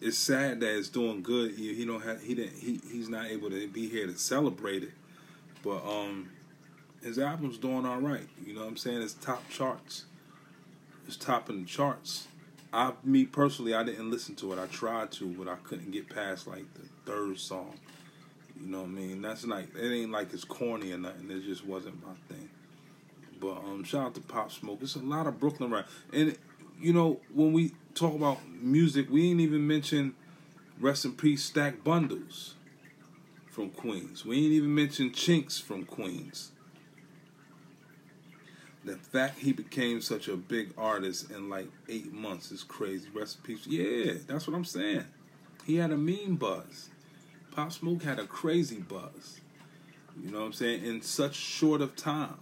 It's 0.00 0.18
sad 0.18 0.60
that 0.60 0.76
it's 0.76 0.88
doing 0.88 1.22
good. 1.22 1.56
He, 1.56 1.74
he 1.74 1.84
don't 1.84 2.02
have 2.02 2.22
he 2.22 2.34
didn't 2.34 2.58
he 2.58 2.80
he's 2.90 3.08
not 3.08 3.26
able 3.26 3.50
to 3.50 3.66
be 3.68 3.88
here 3.88 4.06
to 4.06 4.16
celebrate 4.16 4.82
it. 4.82 4.92
But 5.64 5.84
um 5.84 6.30
his 7.02 7.18
album's 7.18 7.58
doing 7.58 7.86
all 7.86 8.00
right. 8.00 8.28
You 8.44 8.54
know 8.54 8.60
what 8.60 8.68
I'm 8.68 8.76
saying? 8.76 9.02
It's 9.02 9.14
top 9.14 9.48
charts. 9.48 10.04
It's 11.06 11.16
topping 11.16 11.62
the 11.62 11.66
charts. 11.66 12.28
I, 12.72 12.92
me 13.02 13.24
personally, 13.24 13.72
I 13.72 13.82
didn't 13.82 14.10
listen 14.10 14.34
to 14.36 14.52
it. 14.52 14.58
I 14.58 14.66
tried 14.66 15.10
to, 15.12 15.26
but 15.26 15.48
I 15.48 15.56
couldn't 15.56 15.90
get 15.90 16.10
past 16.10 16.46
like 16.46 16.66
the 16.74 16.82
third 17.10 17.38
song. 17.38 17.78
You 18.60 18.66
know 18.66 18.80
what 18.80 18.88
I 18.88 18.90
mean? 18.90 19.22
That's 19.22 19.44
like 19.46 19.74
it 19.76 19.88
ain't 19.88 20.10
like 20.10 20.32
it's 20.32 20.44
corny 20.44 20.92
or 20.92 20.98
nothing. 20.98 21.30
It 21.30 21.44
just 21.44 21.64
wasn't 21.64 22.02
my 22.04 22.14
thing. 22.28 22.48
But 23.40 23.58
um, 23.58 23.84
shout 23.84 24.06
out 24.06 24.14
to 24.16 24.20
Pop 24.20 24.50
Smoke. 24.50 24.78
It's 24.82 24.96
a 24.96 25.00
lot 25.00 25.26
of 25.26 25.38
Brooklyn 25.38 25.70
rap, 25.70 25.86
and 26.12 26.36
you 26.80 26.92
know 26.92 27.20
when 27.32 27.52
we 27.52 27.72
talk 27.94 28.14
about 28.14 28.38
music, 28.48 29.08
we 29.10 29.30
ain't 29.30 29.40
even 29.40 29.66
mention 29.66 30.14
rest 30.80 31.04
in 31.04 31.12
peace 31.12 31.44
Stack 31.44 31.84
Bundles 31.84 32.54
from 33.48 33.70
Queens. 33.70 34.24
We 34.24 34.36
ain't 34.36 34.52
even 34.52 34.74
mention 34.74 35.10
Chinx 35.10 35.62
from 35.62 35.84
Queens 35.84 36.52
the 38.88 38.96
fact 38.96 39.38
he 39.38 39.52
became 39.52 40.00
such 40.00 40.28
a 40.28 40.36
big 40.36 40.72
artist 40.78 41.30
in 41.30 41.48
like 41.48 41.68
eight 41.88 42.12
months 42.12 42.50
is 42.50 42.62
crazy. 42.62 43.08
Rest 43.12 43.38
in 43.38 43.42
peace. 43.42 43.66
Yeah, 43.66 44.14
that's 44.26 44.46
what 44.46 44.56
I'm 44.56 44.64
saying. 44.64 45.04
He 45.64 45.76
had 45.76 45.90
a 45.90 45.96
mean 45.96 46.36
buzz. 46.36 46.88
Pop 47.58 47.72
Smoke 47.72 48.04
had 48.04 48.20
a 48.20 48.24
crazy 48.24 48.76
buzz. 48.76 49.40
You 50.22 50.30
know 50.30 50.38
what 50.38 50.46
I'm 50.46 50.52
saying? 50.52 50.84
In 50.84 51.02
such 51.02 51.34
short 51.34 51.80
of 51.80 51.96
time. 51.96 52.38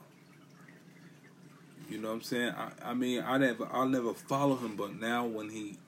You 1.89 1.97
know 1.97 2.09
what 2.09 2.17
I'm 2.17 2.23
saying? 2.23 2.53
I, 2.55 2.91
I 2.91 2.93
mean, 2.93 3.25
I 3.27 3.39
never, 3.39 3.67
I'll 3.73 3.89
never 3.89 4.13
follow 4.13 4.57
him, 4.57 4.77
but 4.77 5.01
now 5.01 5.25
when 5.25 5.49
he, 5.49 5.79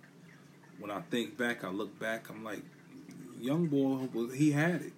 when 0.78 0.90
I 0.90 1.02
think 1.10 1.36
back, 1.36 1.62
I 1.62 1.68
look 1.68 1.98
back, 1.98 2.30
I'm 2.30 2.42
like, 2.42 2.62
young 3.38 3.66
boy, 3.66 4.08
was 4.14 4.32
he 4.32 4.52
had 4.52 4.80
it. 4.80 4.94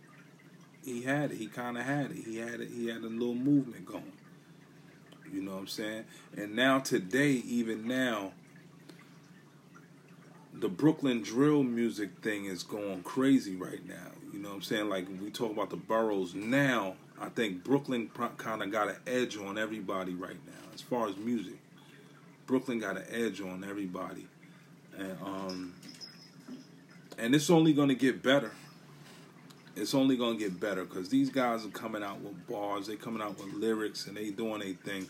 He 0.85 1.03
had 1.03 1.33
it. 1.33 1.39
He 1.39 1.49
kind 1.49 1.77
of 1.77 1.83
had 1.83 2.13
it. 2.13 2.19
He 2.25 2.37
had 2.37 2.61
it. 2.61 2.69
He 2.71 2.87
had 2.87 2.99
a 2.99 3.09
little 3.09 3.35
movement 3.35 3.85
going. 3.85 4.13
You 5.33 5.43
know 5.43 5.55
what 5.55 5.61
I'm 5.63 5.67
saying? 5.67 6.05
And 6.37 6.55
now 6.55 6.79
today, 6.79 7.33
even 7.33 7.89
now, 7.89 8.31
the 10.55 10.69
Brooklyn 10.69 11.21
drill 11.21 11.65
music 11.65 12.21
thing 12.23 12.45
is 12.45 12.63
going 12.63 13.03
crazy 13.03 13.57
right 13.57 13.85
now. 13.89 14.20
You 14.33 14.39
know 14.39 14.51
what 14.51 14.57
I'm 14.57 14.63
saying? 14.63 14.89
Like 14.89 15.07
we 15.21 15.31
talk 15.31 15.51
about 15.51 15.71
the 15.71 15.77
boroughs 15.77 16.35
now, 16.35 16.95
I 17.21 17.29
think 17.29 17.65
Brooklyn 17.65 18.11
kind 18.37 18.63
of 18.63 18.71
got 18.71 18.89
an 18.89 18.97
edge 19.07 19.37
on 19.37 19.59
everybody 19.59 20.15
right 20.15 20.39
now 20.47 20.73
as 20.75 20.81
far 20.81 21.09
as 21.09 21.17
music. 21.17 21.59
Brooklyn 22.47 22.79
got 22.79 22.97
an 22.97 23.05
edge 23.11 23.41
on 23.41 23.65
everybody, 23.65 24.27
and 24.97 25.17
um, 25.23 25.75
and 27.19 27.35
it's 27.35 27.51
only 27.51 27.73
going 27.73 27.89
to 27.89 27.95
get 27.95 28.23
better. 28.23 28.53
It's 29.77 29.95
only 29.95 30.17
going 30.17 30.37
to 30.37 30.45
get 30.45 30.59
better 30.59 30.85
because 30.85 31.09
these 31.09 31.31
guys 31.31 31.65
are 31.65 31.71
coming 31.71 32.03
out 32.03 32.21
with 32.21 32.47
bars, 32.49 32.87
they 32.89 32.97
coming 32.97 33.23
out 33.23 33.39
with 33.39 33.55
lyrics, 33.55 34.07
and 34.07 34.17
they 34.17 34.31
doing 34.31 34.63
a 34.63 34.73
thing. 34.73 35.09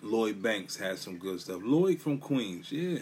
Lloyd 0.00 0.42
Banks 0.42 0.76
had 0.76 0.98
some 0.98 1.18
good 1.18 1.40
stuff. 1.40 1.60
Lloyd 1.62 2.00
from 2.00 2.18
Queens, 2.18 2.72
yeah. 2.72 3.00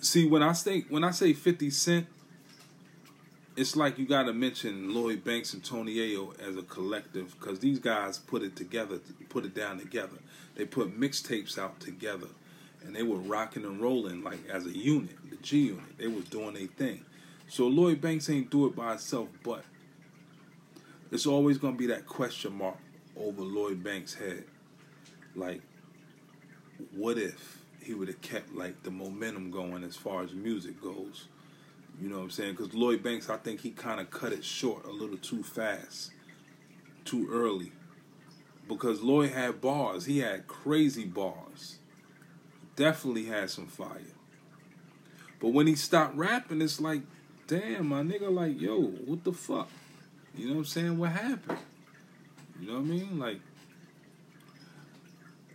See, 0.00 0.26
when 0.26 0.42
I 0.42 0.52
say 0.52 0.82
when 0.88 1.04
I 1.04 1.10
say 1.10 1.32
Fifty 1.32 1.70
Cent, 1.70 2.06
it's 3.56 3.74
like 3.74 3.98
you 3.98 4.06
got 4.06 4.24
to 4.24 4.32
mention 4.32 4.94
Lloyd 4.94 5.24
Banks 5.24 5.52
and 5.54 5.64
Tony 5.64 5.96
Yayo 5.96 6.38
as 6.40 6.56
a 6.56 6.62
collective 6.62 7.34
because 7.38 7.58
these 7.58 7.78
guys 7.78 8.18
put 8.18 8.42
it 8.42 8.54
together, 8.54 9.00
put 9.28 9.44
it 9.44 9.54
down 9.54 9.78
together. 9.78 10.18
They 10.54 10.64
put 10.64 10.98
mixtapes 10.98 11.58
out 11.58 11.80
together, 11.80 12.28
and 12.84 12.94
they 12.94 13.02
were 13.02 13.18
rocking 13.18 13.64
and 13.64 13.80
rolling 13.80 14.22
like 14.22 14.38
as 14.48 14.66
a 14.66 14.76
unit, 14.76 15.16
the 15.30 15.36
G 15.36 15.66
unit. 15.66 15.98
They 15.98 16.06
was 16.06 16.24
doing 16.24 16.54
their 16.54 16.66
thing. 16.66 17.04
So 17.48 17.66
Lloyd 17.66 18.00
Banks 18.00 18.30
ain't 18.30 18.50
do 18.50 18.66
it 18.66 18.76
by 18.76 18.90
himself, 18.90 19.28
but 19.42 19.64
it's 21.10 21.26
always 21.26 21.58
gonna 21.58 21.76
be 21.76 21.86
that 21.86 22.06
question 22.06 22.56
mark 22.56 22.76
over 23.16 23.42
Lloyd 23.42 23.82
Banks' 23.82 24.14
head 24.14 24.44
like 25.34 25.62
what 26.92 27.18
if 27.18 27.57
he 27.88 27.94
would 27.94 28.08
have 28.08 28.20
kept 28.20 28.54
like 28.54 28.82
the 28.82 28.90
momentum 28.90 29.50
going 29.50 29.82
as 29.82 29.96
far 29.96 30.22
as 30.22 30.34
music 30.34 30.78
goes. 30.82 31.26
You 31.98 32.10
know 32.10 32.18
what 32.18 32.24
i'm 32.24 32.30
saying? 32.30 32.54
Because 32.54 32.74
lloyd 32.74 33.02
banks 33.02 33.30
i 33.30 33.38
think 33.38 33.60
he 33.60 33.70
kind 33.70 33.98
of 33.98 34.10
cut 34.10 34.30
it 34.30 34.44
short 34.44 34.84
a 34.84 34.90
little 34.90 35.16
too 35.16 35.42
fast 35.42 36.12
too 37.06 37.26
early. 37.32 37.72
Because 38.68 39.00
lloyd 39.00 39.30
had 39.30 39.62
bars. 39.62 40.04
He 40.04 40.18
had 40.18 40.46
crazy 40.46 41.06
bars. 41.06 41.78
Definitely 42.76 43.24
had 43.24 43.48
some 43.48 43.66
fire. 43.66 44.14
But 45.40 45.48
when 45.54 45.66
he 45.66 45.74
stopped 45.74 46.14
rapping 46.14 46.60
it's 46.60 46.82
like 46.82 47.00
damn 47.46 47.88
my 47.88 48.02
nigga 48.02 48.30
like 48.30 48.60
yo 48.60 48.82
what 48.82 49.24
the 49.24 49.32
fuck? 49.32 49.70
You 50.36 50.48
know 50.48 50.52
what 50.52 50.58
i'm 50.58 50.64
saying? 50.66 50.98
What 50.98 51.12
happened? 51.12 51.58
You 52.60 52.66
know 52.66 52.74
what 52.74 52.80
i 52.80 52.84
mean? 52.84 53.18
Like 53.18 53.40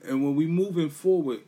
and 0.04 0.24
when 0.24 0.36
we 0.36 0.48
moving 0.48 0.90
forward 0.90 1.42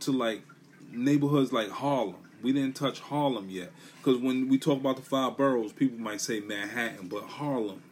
to 0.00 0.12
like 0.12 0.42
neighborhoods 0.90 1.52
like 1.52 1.70
Harlem, 1.70 2.16
we 2.42 2.52
didn't 2.52 2.76
touch 2.76 3.00
Harlem 3.00 3.50
yet. 3.50 3.72
Because 3.98 4.20
when 4.20 4.48
we 4.48 4.58
talk 4.58 4.78
about 4.78 4.96
the 4.96 5.02
five 5.02 5.36
boroughs, 5.36 5.72
people 5.72 5.98
might 5.98 6.20
say 6.20 6.40
Manhattan, 6.40 7.08
but 7.08 7.24
Harlem, 7.24 7.82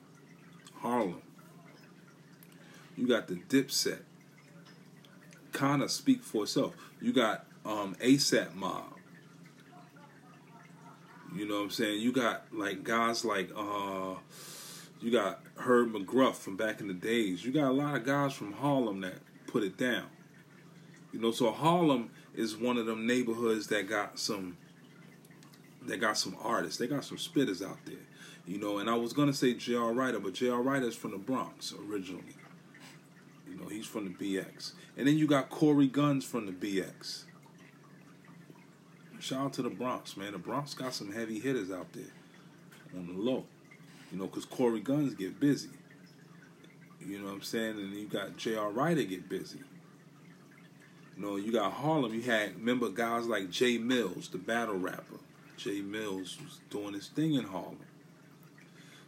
Harlem, 0.81 1.23
you 2.97 3.07
got 3.07 3.29
the 3.29 3.35
Dipset, 3.35 4.01
kind 5.53 5.83
of 5.83 5.91
speak 5.91 6.23
for 6.23 6.45
itself. 6.45 6.75
You 7.01 7.13
got 7.13 7.47
um, 7.65 7.97
ASAP 8.01 8.55
Mob. 8.55 8.85
You 11.35 11.47
know 11.47 11.57
what 11.57 11.65
I'm 11.65 11.71
saying? 11.71 12.01
You 12.01 12.13
got 12.13 12.45
like 12.53 12.83
guys 12.83 13.25
like 13.25 13.51
uh, 13.55 14.15
you 15.01 15.11
got 15.11 15.41
Herb 15.57 15.93
McGruff 15.93 16.37
from 16.37 16.57
back 16.57 16.81
in 16.81 16.89
the 16.89 16.95
days. 16.95 17.45
You 17.45 17.53
got 17.53 17.71
a 17.71 17.73
lot 17.73 17.97
of 17.97 18.07
guys 18.07 18.33
from 18.33 18.53
Harlem 18.53 19.03
that 19.03 19.17
put 19.47 19.63
it 19.63 19.77
down. 19.77 20.05
You 21.17 21.23
know, 21.23 21.31
so 21.31 21.51
Harlem 21.51 22.11
is 22.35 22.59
one 22.59 22.77
of 22.77 22.85
them 22.85 23.07
neighborhoods 23.07 23.69
that 23.69 23.89
got 23.89 24.19
some 24.19 24.59
that 25.87 25.97
got 25.97 26.19
some 26.19 26.37
artists. 26.43 26.77
They 26.77 26.87
got 26.87 27.07
some 27.07 27.17
spitters 27.17 27.67
out 27.67 27.79
there. 27.87 28.05
You 28.47 28.59
know, 28.59 28.77
and 28.81 28.91
I 28.91 28.97
was 28.97 29.15
gonna 29.15 29.33
say 29.33 29.55
J.R. 29.55 29.95
Writer, 29.95 30.21
but 30.21 30.35
J.R. 30.35 30.61
Writer's 30.61 30.95
from 30.95 31.13
the 31.13 31.17
Bronx 31.17 31.73
originally. 31.89 32.37
You 33.49 33.57
know, 33.57 33.67
he's 33.67 33.87
from 33.87 34.05
the 34.05 34.11
BX. 34.11 34.73
And 34.99 35.09
then 35.09 35.17
you 35.17 35.27
got 35.27 35.49
Corey 35.49 35.89
Gunz 35.89 36.23
from 36.23 36.45
the 36.45 36.53
BX. 36.53 37.25
Shout 39.19 39.41
out 39.41 39.53
to 39.55 39.63
the 39.63 39.71
Bronx, 39.71 40.19
man. 40.19 40.33
The 40.33 40.39
Bronx 40.39 40.75
got 40.75 40.93
some 40.93 41.15
heavy 41.15 41.41
hitters 41.41 41.71
out 41.71 41.95
there 41.95 42.13
on 42.95 43.07
the 43.07 43.19
low. 43.19 43.47
You 44.13 44.19
know, 44.19 44.27
because 44.27 44.45
Corey 44.45 44.83
Gunz 44.83 45.17
get 45.17 45.41
busy. 45.41 45.71
You 47.01 47.21
know 47.21 47.29
what 47.29 47.35
I'm 47.37 47.43
saying? 47.43 47.79
And 47.79 47.95
you 47.95 48.07
got 48.07 48.37
J.R. 48.37 48.71
Writer 48.71 49.05
get 49.05 49.31
busy. 49.31 49.61
You 51.19 51.37
you 51.39 51.53
got 51.53 51.73
Harlem. 51.73 52.15
You 52.15 52.23
had 52.23 52.57
remember 52.57 52.91
guys 52.91 53.27
like 53.27 53.49
Jae 53.51 53.83
Millz, 53.83 54.31
the 54.31 54.39
battle 54.39 54.77
rapper. 54.77 55.19
Jae 55.59 55.83
Millz 55.83 56.43
was 56.43 56.61
doing 56.71 56.95
his 56.95 57.09
thing 57.09 57.35
in 57.35 57.45
Harlem. 57.45 57.79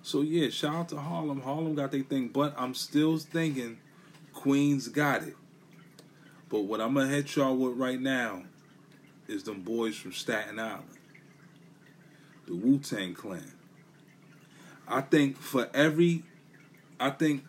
So 0.03 0.23
yeah, 0.23 0.49
shout 0.49 0.75
out 0.75 0.89
to 0.91 0.97
Harlem. 0.97 1.43
Harlem 1.43 1.75
got 1.75 1.91
their 1.91 2.03
thing, 2.03 2.29
but 2.29 2.55
I'm 2.57 2.75
still 2.75 3.19
thinking 3.19 3.79
Queens 4.33 4.89
got 4.89 5.23
it. 5.23 5.37
But 6.49 6.61
what 6.61 6.81
I'm 6.81 6.95
gonna 6.95 7.09
hit 7.09 7.37
y'all 7.37 7.57
with 7.57 7.77
right 7.77 8.01
now 8.01 8.45
is 9.27 9.43
them 9.43 9.61
boys 9.61 9.97
from 9.97 10.13
Staten 10.13 10.59
Island, 10.59 10.85
the 12.47 12.55
Wu 12.55 12.79
Tang 12.79 13.13
Clan. 13.13 13.53
I 14.87 15.03
think 15.03 15.37
for 15.37 15.69
every, 15.75 16.23
I 16.99 17.11
think, 17.11 17.45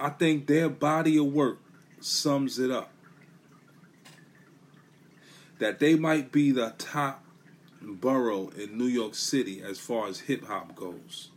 I 0.00 0.08
think 0.08 0.48
their 0.48 0.68
body 0.68 1.16
of 1.18 1.26
work 1.26 1.58
sums 2.00 2.58
it 2.58 2.72
up. 2.72 2.90
That 5.58 5.78
they 5.78 5.94
might 5.94 6.32
be 6.32 6.50
the 6.50 6.74
top 6.78 7.24
borough 7.80 8.48
in 8.48 8.76
New 8.76 8.86
York 8.86 9.14
City 9.14 9.62
as 9.62 9.78
far 9.78 10.08
as 10.08 10.20
hip 10.20 10.44
hop 10.46 10.74
goes. 10.74 11.30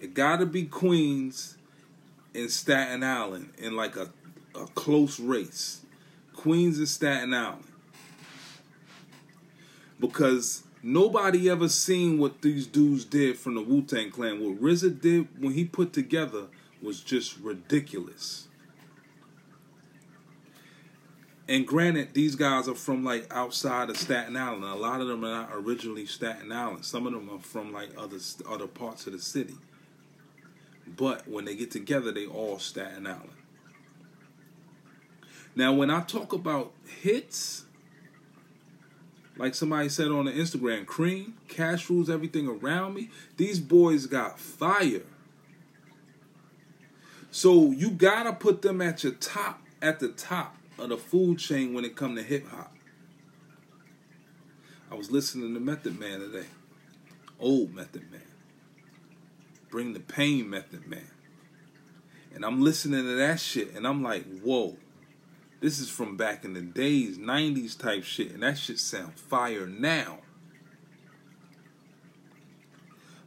It 0.00 0.14
got 0.14 0.36
to 0.38 0.46
be 0.46 0.64
Queens 0.64 1.56
and 2.34 2.50
Staten 2.50 3.02
Island 3.02 3.52
in 3.58 3.74
like 3.74 3.96
a, 3.96 4.10
a 4.54 4.66
close 4.74 5.18
race. 5.18 5.80
Queens 6.34 6.78
and 6.78 6.88
Staten 6.88 7.32
Island. 7.32 7.64
Because 9.98 10.64
nobody 10.82 11.48
ever 11.48 11.68
seen 11.68 12.18
what 12.18 12.42
these 12.42 12.66
dudes 12.66 13.04
did 13.04 13.38
from 13.38 13.54
the 13.54 13.62
Wu 13.62 13.82
Tang 13.82 14.10
Clan. 14.10 14.40
What 14.40 14.60
RZA 14.60 15.00
did 15.00 15.42
when 15.42 15.54
he 15.54 15.64
put 15.64 15.92
together 15.94 16.46
was 16.82 17.00
just 17.00 17.38
ridiculous. 17.38 18.48
And 21.48 21.66
granted, 21.66 22.12
these 22.12 22.34
guys 22.34 22.68
are 22.68 22.74
from 22.74 23.04
like 23.04 23.32
outside 23.32 23.88
of 23.88 23.96
Staten 23.96 24.36
Island. 24.36 24.64
A 24.64 24.74
lot 24.74 25.00
of 25.00 25.06
them 25.06 25.24
are 25.24 25.30
not 25.30 25.50
originally 25.52 26.04
Staten 26.06 26.50
Island. 26.50 26.84
Some 26.84 27.06
of 27.06 27.12
them 27.12 27.30
are 27.30 27.38
from 27.38 27.72
like 27.72 27.90
other 27.96 28.18
other 28.48 28.66
parts 28.66 29.06
of 29.06 29.12
the 29.12 29.20
city. 29.20 29.54
But 30.86 31.28
when 31.28 31.44
they 31.44 31.54
get 31.54 31.70
together, 31.70 32.10
they 32.10 32.26
all 32.26 32.58
Staten 32.58 33.06
Island. 33.06 33.30
Now, 35.54 35.72
when 35.72 35.90
I 35.90 36.02
talk 36.02 36.32
about 36.32 36.72
hits, 37.02 37.64
like 39.36 39.54
somebody 39.54 39.88
said 39.88 40.08
on 40.08 40.26
the 40.26 40.32
Instagram, 40.32 40.84
cream, 40.84 41.34
cash 41.48 41.88
rules 41.88 42.10
everything 42.10 42.48
around 42.48 42.94
me. 42.94 43.10
These 43.36 43.60
boys 43.60 44.06
got 44.06 44.38
fire. 44.38 45.02
So 47.30 47.70
you 47.70 47.90
gotta 47.90 48.32
put 48.32 48.62
them 48.62 48.80
at 48.80 49.04
your 49.04 49.12
top, 49.12 49.62
at 49.80 50.00
the 50.00 50.08
top 50.08 50.56
of 50.78 50.88
the 50.88 50.96
food 50.96 51.38
chain 51.38 51.74
when 51.74 51.84
it 51.84 51.96
come 51.96 52.16
to 52.16 52.22
hip 52.22 52.48
hop. 52.48 52.72
I 54.90 54.94
was 54.94 55.10
listening 55.10 55.54
to 55.54 55.60
Method 55.60 55.98
Man 55.98 56.20
today, 56.20 56.46
old 57.40 57.74
Method 57.74 58.10
Man. 58.10 58.20
Bring 59.68 59.92
the 59.92 60.00
pain, 60.00 60.48
Method 60.48 60.86
Man. 60.86 61.10
And 62.34 62.44
I'm 62.44 62.60
listening 62.60 63.02
to 63.02 63.16
that 63.16 63.40
shit, 63.40 63.74
and 63.74 63.86
I'm 63.86 64.02
like, 64.02 64.24
whoa. 64.42 64.76
This 65.60 65.78
is 65.80 65.88
from 65.88 66.16
back 66.16 66.44
in 66.44 66.52
the 66.52 66.60
days, 66.60 67.16
90s 67.16 67.78
type 67.78 68.04
shit, 68.04 68.30
and 68.30 68.42
that 68.42 68.58
shit 68.58 68.78
sound 68.78 69.18
fire 69.18 69.66
now. 69.66 70.18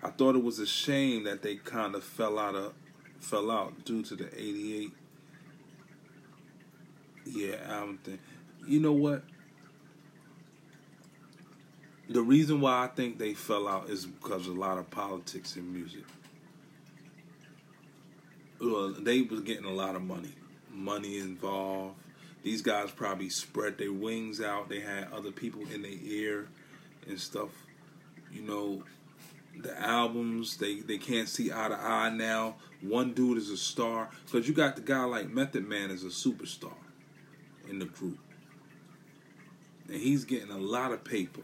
I 0.02 0.12
thought 0.12 0.36
it 0.36 0.44
was 0.44 0.60
a 0.60 0.68
shame 0.68 1.24
that 1.24 1.42
they 1.42 1.56
kind 1.56 1.96
of 1.96 2.04
fell 2.04 2.40
out 2.40 2.56
of 2.56 2.74
fell 3.20 3.52
out 3.52 3.84
due 3.84 4.02
to 4.02 4.16
the 4.16 4.30
88 4.34 4.92
yeah 7.34 7.56
album 7.68 8.00
think. 8.04 8.20
You 8.68 8.80
know 8.80 8.94
what? 8.94 9.24
The 12.10 12.22
reason 12.22 12.60
why 12.60 12.84
I 12.84 12.88
think 12.88 13.20
they 13.20 13.34
fell 13.34 13.68
out 13.68 13.90
is 13.90 14.06
because 14.06 14.48
of 14.48 14.58
a 14.58 14.60
lot 14.60 14.78
of 14.78 14.90
politics 14.90 15.56
in 15.56 15.72
music. 15.72 16.04
Well, 18.60 18.94
they 19.00 19.22
was 19.22 19.42
getting 19.42 19.66
a 19.66 19.72
lot 19.72 19.96
of 19.96 20.02
money, 20.02 20.34
money 20.72 21.20
involved 21.20 21.96
these 22.44 22.62
guys 22.62 22.92
probably 22.92 23.30
spread 23.30 23.78
their 23.78 23.92
wings 23.92 24.42
out. 24.42 24.70
They 24.70 24.80
had 24.80 25.12
other 25.12 25.32
people 25.32 25.62
in 25.74 25.82
their 25.82 25.92
ear 26.02 26.48
and 27.08 27.20
stuff. 27.20 27.50
You 28.32 28.44
know, 28.44 28.84
the 29.62 29.78
albums 29.80 30.58
they 30.58 30.80
they 30.80 30.98
can't 30.98 31.28
see 31.28 31.52
eye 31.52 31.70
to 31.70 31.76
eye 31.76 32.10
now. 32.10 32.56
One 32.82 33.14
dude 33.14 33.38
is 33.38 33.50
a 33.50 33.58
star 33.58 34.10
because 34.26 34.48
you 34.48 34.54
got 34.54 34.76
the 34.76 34.82
guy 34.82 35.04
like 35.04 35.30
Method 35.30 35.68
Man 35.68 35.92
is 35.92 36.04
a 36.04 36.08
superstar 36.08 36.74
in 37.70 37.80
the 37.80 37.86
group, 37.86 38.18
and 39.88 39.98
he's 39.98 40.26
getting 40.26 40.52
a 40.52 40.58
lot 40.58 40.92
of 40.92 41.04
paper. 41.04 41.42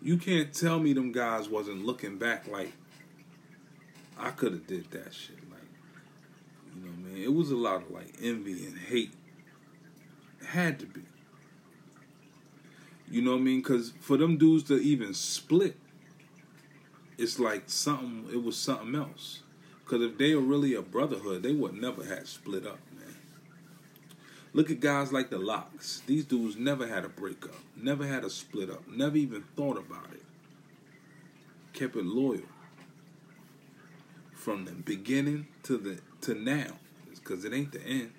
You 0.00 0.16
can't 0.16 0.52
tell 0.52 0.78
me 0.78 0.92
them 0.92 1.12
guys 1.12 1.48
wasn't 1.48 1.84
looking 1.84 2.18
back 2.18 2.46
like 2.46 2.72
I 4.18 4.30
could 4.30 4.52
have 4.52 4.66
did 4.66 4.90
that 4.92 5.12
shit. 5.12 5.38
Like, 5.50 5.60
you 6.74 6.84
know, 6.84 6.92
man, 6.96 7.22
it 7.22 7.32
was 7.32 7.50
a 7.50 7.56
lot 7.56 7.82
of 7.82 7.90
like 7.90 8.14
envy 8.22 8.66
and 8.66 8.78
hate. 8.78 9.12
It 10.40 10.46
had 10.46 10.78
to 10.80 10.86
be. 10.86 11.02
You 13.10 13.22
know 13.22 13.32
what 13.32 13.38
I 13.38 13.42
mean? 13.42 13.60
Because 13.60 13.92
for 14.00 14.16
them 14.16 14.36
dudes 14.36 14.64
to 14.64 14.78
even 14.78 15.14
split, 15.14 15.76
it's 17.16 17.38
like 17.38 17.64
something. 17.66 18.28
It 18.32 18.42
was 18.42 18.56
something 18.56 18.94
else. 18.94 19.42
Because 19.84 20.02
if 20.02 20.18
they 20.18 20.34
were 20.34 20.42
really 20.42 20.74
a 20.74 20.82
brotherhood, 20.82 21.42
they 21.42 21.52
would 21.52 21.74
never 21.74 22.04
have 22.04 22.28
split 22.28 22.66
up. 22.66 22.78
Look 24.58 24.72
at 24.72 24.80
guys 24.80 25.12
like 25.12 25.30
the 25.30 25.38
Lox. 25.38 26.02
These 26.04 26.24
dudes 26.24 26.56
never 26.56 26.88
had 26.88 27.04
a 27.04 27.08
breakup, 27.08 27.54
never 27.76 28.04
had 28.04 28.24
a 28.24 28.28
split 28.28 28.68
up, 28.68 28.88
never 28.88 29.16
even 29.16 29.44
thought 29.54 29.78
about 29.78 30.08
it. 30.12 30.24
Kept 31.72 31.94
it 31.94 32.04
loyal 32.04 32.42
from 34.34 34.64
the 34.64 34.72
beginning 34.72 35.46
to 35.62 35.76
the 35.76 36.00
to 36.22 36.34
now, 36.34 36.72
because 37.08 37.44
it 37.44 37.52
ain't 37.52 37.70
the 37.70 37.80
end. 37.86 38.10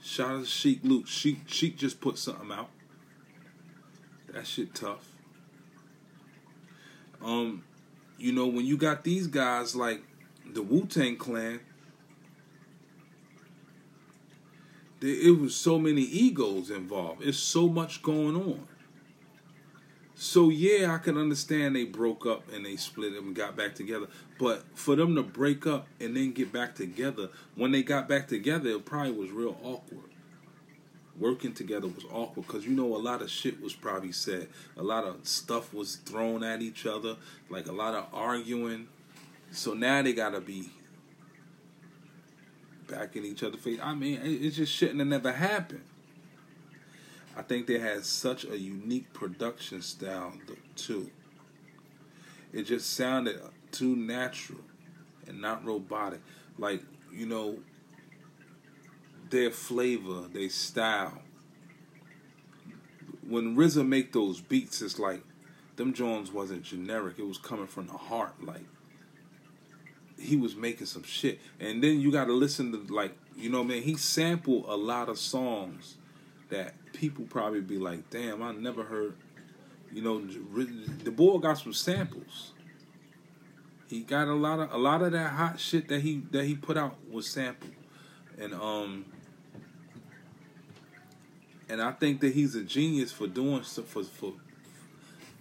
Shout 0.00 0.30
out 0.30 0.40
to 0.42 0.46
Sheek 0.46 0.78
Louch. 0.84 1.08
Sheek 1.08 1.40
Sheek 1.48 1.76
just 1.76 2.00
put 2.00 2.16
something 2.16 2.52
out. 2.52 2.70
That 4.32 4.46
shit 4.46 4.72
tough. 4.72 5.08
Um, 7.20 7.64
you 8.18 8.30
know 8.30 8.46
when 8.46 8.66
you 8.66 8.76
got 8.76 9.02
these 9.02 9.26
guys 9.26 9.74
like 9.74 10.00
the 10.46 10.62
Wu 10.62 10.86
Tang 10.86 11.16
Clan, 11.16 11.58
it 15.04 15.38
was 15.38 15.54
so 15.54 15.78
many 15.78 16.00
egos 16.00 16.70
involved. 16.70 17.22
It's 17.22 17.38
so 17.38 17.68
much 17.68 18.02
going 18.02 18.36
on. 18.36 18.66
So 20.14 20.48
yeah, 20.48 20.94
I 20.94 20.98
can 20.98 21.18
understand 21.18 21.76
they 21.76 21.84
broke 21.84 22.24
up 22.24 22.50
and 22.52 22.64
they 22.64 22.76
split 22.76 23.12
and 23.12 23.34
got 23.34 23.56
back 23.56 23.74
together. 23.74 24.06
But 24.38 24.64
for 24.74 24.96
them 24.96 25.14
to 25.16 25.22
break 25.22 25.66
up 25.66 25.86
and 26.00 26.16
then 26.16 26.32
get 26.32 26.52
back 26.52 26.74
together, 26.74 27.28
when 27.54 27.72
they 27.72 27.82
got 27.82 28.08
back 28.08 28.28
together, 28.28 28.70
it 28.70 28.84
probably 28.84 29.12
was 29.12 29.30
real 29.30 29.58
awkward. 29.62 30.10
Working 31.18 31.52
together 31.52 31.86
was 31.86 32.04
awkward 32.10 32.46
because 32.46 32.64
you 32.64 32.72
know 32.72 32.96
a 32.96 32.98
lot 32.98 33.22
of 33.22 33.30
shit 33.30 33.60
was 33.60 33.74
probably 33.74 34.12
said. 34.12 34.48
A 34.76 34.82
lot 34.82 35.04
of 35.04 35.26
stuff 35.28 35.74
was 35.74 35.96
thrown 35.96 36.42
at 36.42 36.62
each 36.62 36.86
other, 36.86 37.16
like 37.50 37.66
a 37.66 37.72
lot 37.72 37.94
of 37.94 38.06
arguing. 38.12 38.88
So 39.50 39.74
now 39.74 40.00
they 40.02 40.12
gotta 40.12 40.40
be 40.40 40.70
back 42.86 43.16
in 43.16 43.24
each 43.24 43.42
other's 43.42 43.60
face. 43.60 43.78
I 43.82 43.94
mean, 43.94 44.20
it 44.22 44.50
just 44.50 44.72
shouldn't 44.72 44.98
have 44.98 45.08
never 45.08 45.32
happened. 45.32 45.84
I 47.36 47.42
think 47.42 47.66
they 47.66 47.78
had 47.78 48.04
such 48.04 48.44
a 48.44 48.56
unique 48.56 49.12
production 49.12 49.82
style 49.82 50.34
too. 50.76 51.10
It 52.52 52.62
just 52.62 52.94
sounded 52.94 53.40
too 53.72 53.96
natural 53.96 54.60
and 55.26 55.40
not 55.40 55.64
robotic. 55.64 56.20
Like, 56.58 56.82
you 57.12 57.26
know, 57.26 57.58
their 59.30 59.50
flavor, 59.50 60.28
their 60.32 60.50
style. 60.50 61.22
When 63.26 63.56
RZA 63.56 63.86
make 63.86 64.12
those 64.12 64.40
beats, 64.40 64.82
it's 64.82 64.98
like 64.98 65.22
them 65.76 65.92
Jones 65.92 66.30
wasn't 66.30 66.62
generic. 66.62 67.18
It 67.18 67.26
was 67.26 67.38
coming 67.38 67.66
from 67.66 67.88
the 67.88 67.94
heart. 67.94 68.34
Like 68.44 68.64
he 70.18 70.36
was 70.36 70.56
making 70.56 70.86
some 70.86 71.02
shit. 71.02 71.40
And 71.60 71.82
then 71.82 72.00
you 72.00 72.10
gotta 72.10 72.32
listen 72.32 72.72
to 72.72 72.94
like, 72.94 73.16
you 73.36 73.50
know, 73.50 73.64
man, 73.64 73.82
he 73.82 73.96
sampled 73.96 74.64
a 74.68 74.76
lot 74.76 75.08
of 75.08 75.18
songs 75.18 75.96
that 76.50 76.74
people 76.92 77.24
probably 77.24 77.60
be 77.60 77.78
like, 77.78 78.10
damn, 78.10 78.42
I 78.42 78.52
never 78.52 78.84
heard. 78.84 79.16
You 79.92 80.02
know, 80.02 80.20
the 80.20 81.10
boy 81.10 81.38
got 81.38 81.58
some 81.58 81.72
samples. 81.72 82.52
He 83.88 84.00
got 84.00 84.28
a 84.28 84.34
lot 84.34 84.58
of 84.58 84.72
a 84.72 84.78
lot 84.78 85.02
of 85.02 85.12
that 85.12 85.30
hot 85.32 85.60
shit 85.60 85.88
that 85.88 86.00
he 86.00 86.22
that 86.30 86.44
he 86.44 86.54
put 86.56 86.76
out 86.76 86.96
was 87.08 87.30
sampled, 87.30 87.74
and 88.38 88.52
um, 88.54 89.04
and 91.68 91.80
I 91.80 91.92
think 91.92 92.20
that 92.20 92.34
he's 92.34 92.54
a 92.54 92.62
genius 92.62 93.12
for 93.12 93.26
doing 93.26 93.62
stuff 93.62 93.86
for 93.86 94.02
for 94.02 94.32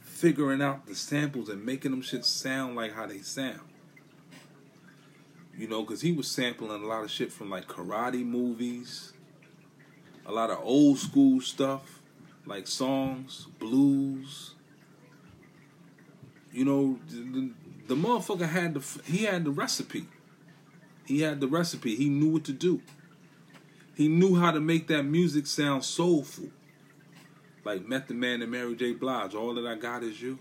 figuring 0.02 0.62
out 0.62 0.86
the 0.86 0.94
samples 0.94 1.50
and 1.50 1.66
making 1.66 1.92
them 1.92 2.02
shit 2.02 2.26
sound 2.26 2.76
like 2.76 2.94
how 2.94 3.08
they 3.08 3.20
sound. 3.20 3.62
You 5.58 5.68
know, 5.68 5.84
because 5.84 6.02
he 6.02 6.12
was 6.12 6.28
sampling 6.28 6.72
a 6.72 6.86
lot 6.86 7.04
of 7.04 7.12
shit 7.12 7.32
from 7.32 7.50
like 7.50 7.68
karate 7.68 8.26
movies 8.26 9.14
a 10.26 10.32
lot 10.32 10.50
of 10.50 10.60
old 10.64 10.98
school 11.00 11.42
stuff, 11.42 12.02
like 12.46 12.68
songs, 12.68 13.48
blues. 13.60 14.56
You 16.52 16.66
know, 16.66 17.00
the, 17.10 17.52
the 17.88 17.96
motherfucker 17.96 18.48
had 18.48 18.76
the 18.76 19.02
he 19.06 19.24
had 19.24 19.44
the 19.44 19.52
recipe. 19.52 20.08
He 21.06 21.22
had 21.22 21.42
the 21.42 21.48
recipe. 21.48 21.96
He 21.96 22.10
knew 22.10 22.30
what 22.30 22.46
to 22.46 22.54
do. 22.54 22.82
He 23.96 24.08
knew 24.08 24.36
how 24.40 24.52
to 24.52 24.60
make 24.60 24.88
that 24.88 25.04
music 25.04 25.46
sound 25.46 25.84
soulful. 25.84 26.50
Like 27.66 27.88
Method 27.88 28.16
Man 28.16 28.42
and 28.42 28.52
Mary 28.52 28.76
J. 28.76 28.94
Blige, 28.94 29.36
all 29.36 29.54
that 29.56 29.66
I 29.66 29.76
got 29.76 30.04
is 30.04 30.22
you. 30.22 30.40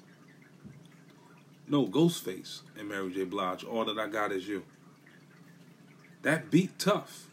No, 1.69 1.87
Ghostface 1.87 2.63
and 2.79 2.89
Mary 2.89 3.13
J. 3.13 3.25
Blige, 3.25 3.65
all 3.65 3.85
that 3.85 3.99
I 3.99 4.09
got 4.09 4.33
is 4.33 4.47
you. 4.47 4.65
That 6.23 6.51
beat 6.51 6.79
tough. 6.79 7.29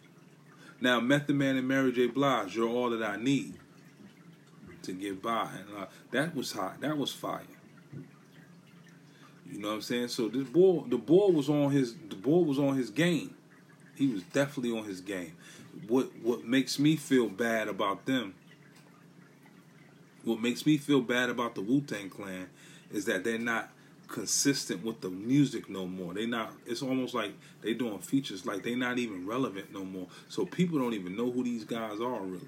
Now, 0.81 0.99
Method 0.99 1.35
Man 1.35 1.57
and 1.57 1.67
Mary 1.67 1.91
J. 1.91 2.07
Blige, 2.07 2.55
you're 2.55 2.69
all 2.69 2.89
that 2.89 3.03
I 3.03 3.17
need 3.17 3.53
to 4.83 4.93
get 4.93 5.21
by. 5.21 5.49
And 5.57 5.77
uh, 5.77 5.85
that 6.11 6.35
was 6.35 6.53
hot. 6.53 6.81
That 6.81 6.97
was 6.97 7.11
fire. 7.11 7.41
You 9.51 9.59
know 9.59 9.69
what 9.69 9.75
I'm 9.75 9.81
saying? 9.81 10.09
So 10.09 10.27
this 10.27 10.47
boy, 10.47 10.83
the 10.87 10.97
boy 10.97 11.27
was 11.27 11.49
on 11.49 11.71
his, 11.71 11.95
the 12.09 12.15
boy 12.15 12.39
was 12.39 12.59
on 12.59 12.77
his 12.77 12.89
game. 12.89 13.35
He 13.95 14.07
was 14.07 14.23
definitely 14.23 14.77
on 14.77 14.85
his 14.85 15.01
game. 15.01 15.35
What 15.87 16.11
what 16.21 16.45
makes 16.45 16.79
me 16.79 16.95
feel 16.95 17.27
bad 17.27 17.67
about 17.67 18.05
them? 18.05 18.35
What 20.23 20.41
makes 20.41 20.65
me 20.65 20.77
feel 20.77 21.01
bad 21.01 21.29
about 21.29 21.55
the 21.55 21.61
Wu 21.61 21.81
Tang 21.81 22.09
Clan 22.09 22.49
is 22.91 23.05
that 23.05 23.23
they're 23.23 23.37
not 23.37 23.71
consistent 24.09 24.83
with 24.83 25.01
the 25.01 25.09
music 25.09 25.69
no 25.69 25.85
more. 25.85 26.13
They 26.13 26.25
not. 26.25 26.51
It's 26.65 26.81
almost 26.81 27.13
like 27.13 27.31
they 27.61 27.73
doing 27.73 27.99
features 27.99 28.45
like 28.45 28.63
they 28.63 28.75
not 28.75 28.97
even 28.97 29.25
relevant 29.25 29.71
no 29.71 29.85
more. 29.85 30.07
So 30.27 30.45
people 30.45 30.79
don't 30.79 30.93
even 30.93 31.15
know 31.15 31.31
who 31.31 31.43
these 31.43 31.63
guys 31.63 32.01
are 32.01 32.21
really. 32.21 32.47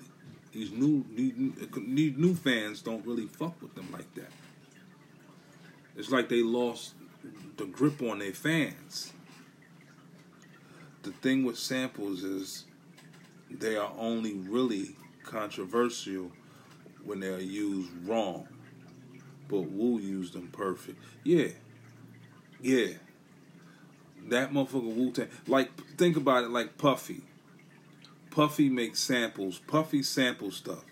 These 0.52 0.72
new 0.72 1.06
these 1.16 2.18
new 2.18 2.36
fans 2.36 2.82
don't 2.82 3.06
really 3.06 3.28
fuck 3.28 3.62
with 3.62 3.74
them 3.76 3.88
like 3.94 4.14
that. 4.16 4.32
It's 5.96 6.10
like 6.10 6.28
they 6.28 6.42
lost 6.42 6.96
the 7.58 7.66
grip 7.66 8.02
on 8.02 8.20
their 8.20 8.34
fans. 8.34 9.14
The 11.04 11.12
thing 11.12 11.46
with 11.46 11.58
samples 11.58 12.24
is 12.24 12.66
they 13.50 13.76
are 13.78 13.92
only 13.98 14.34
really 14.34 14.96
controversial 15.24 16.32
when 17.04 17.20
they're 17.20 17.40
used 17.40 17.90
wrong 18.06 18.48
but 19.52 19.70
Wu 19.70 20.00
used 20.00 20.34
them 20.34 20.48
perfect. 20.48 20.98
Yeah. 21.24 21.50
Yeah. 22.62 22.94
That 24.30 24.54
motherfucker 24.54 24.96
Wu 24.96 25.12
Tang. 25.12 25.28
Like, 25.46 25.70
think 25.98 26.16
about 26.16 26.46
it 26.46 26.50
like 26.50 26.78
Puffy. 26.78 27.22
Puffy 28.32 28.70
makes 28.70 29.00
samples. 29.00 29.60
Puffy 29.60 30.02
sample 30.02 30.52
stuff. 30.52 30.86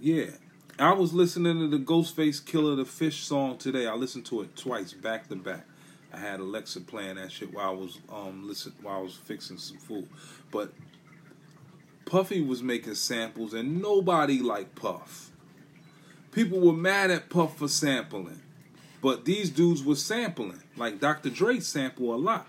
Yeah. 0.00 0.30
I 0.78 0.92
was 0.92 1.12
listening 1.12 1.58
to 1.58 1.68
the 1.68 1.84
Ghostface 1.84 2.40
Killah 2.40 2.76
the 2.76 2.84
Fish 2.84 3.24
song 3.24 3.58
today. 3.58 3.86
I 3.86 3.94
listened 3.94 4.24
to 4.26 4.42
it 4.42 4.56
twice, 4.56 4.92
back 4.94 5.28
to 5.28 5.36
back. 5.36 5.66
I 6.14 6.18
had 6.18 6.40
Alexa 6.40 6.80
playing 6.82 7.16
that 7.16 7.30
shit 7.30 7.52
while 7.52 7.68
I 7.68 7.72
was 7.72 7.98
um 8.10 8.46
listen 8.46 8.72
while 8.80 9.00
I 9.00 9.02
was 9.02 9.14
fixing 9.14 9.58
some 9.58 9.76
food. 9.76 10.08
But 10.50 10.72
Puffy 12.08 12.40
was 12.40 12.62
making 12.62 12.94
samples 12.94 13.52
and 13.52 13.82
nobody 13.82 14.40
liked 14.40 14.74
Puff. 14.74 15.30
People 16.32 16.58
were 16.58 16.72
mad 16.72 17.10
at 17.10 17.28
Puff 17.28 17.58
for 17.58 17.68
sampling. 17.68 18.40
But 19.02 19.26
these 19.26 19.50
dudes 19.50 19.84
were 19.84 19.94
sampling. 19.94 20.62
Like 20.74 21.00
Dr. 21.00 21.28
Dre 21.28 21.60
sample 21.60 22.14
a 22.14 22.16
lot. 22.16 22.46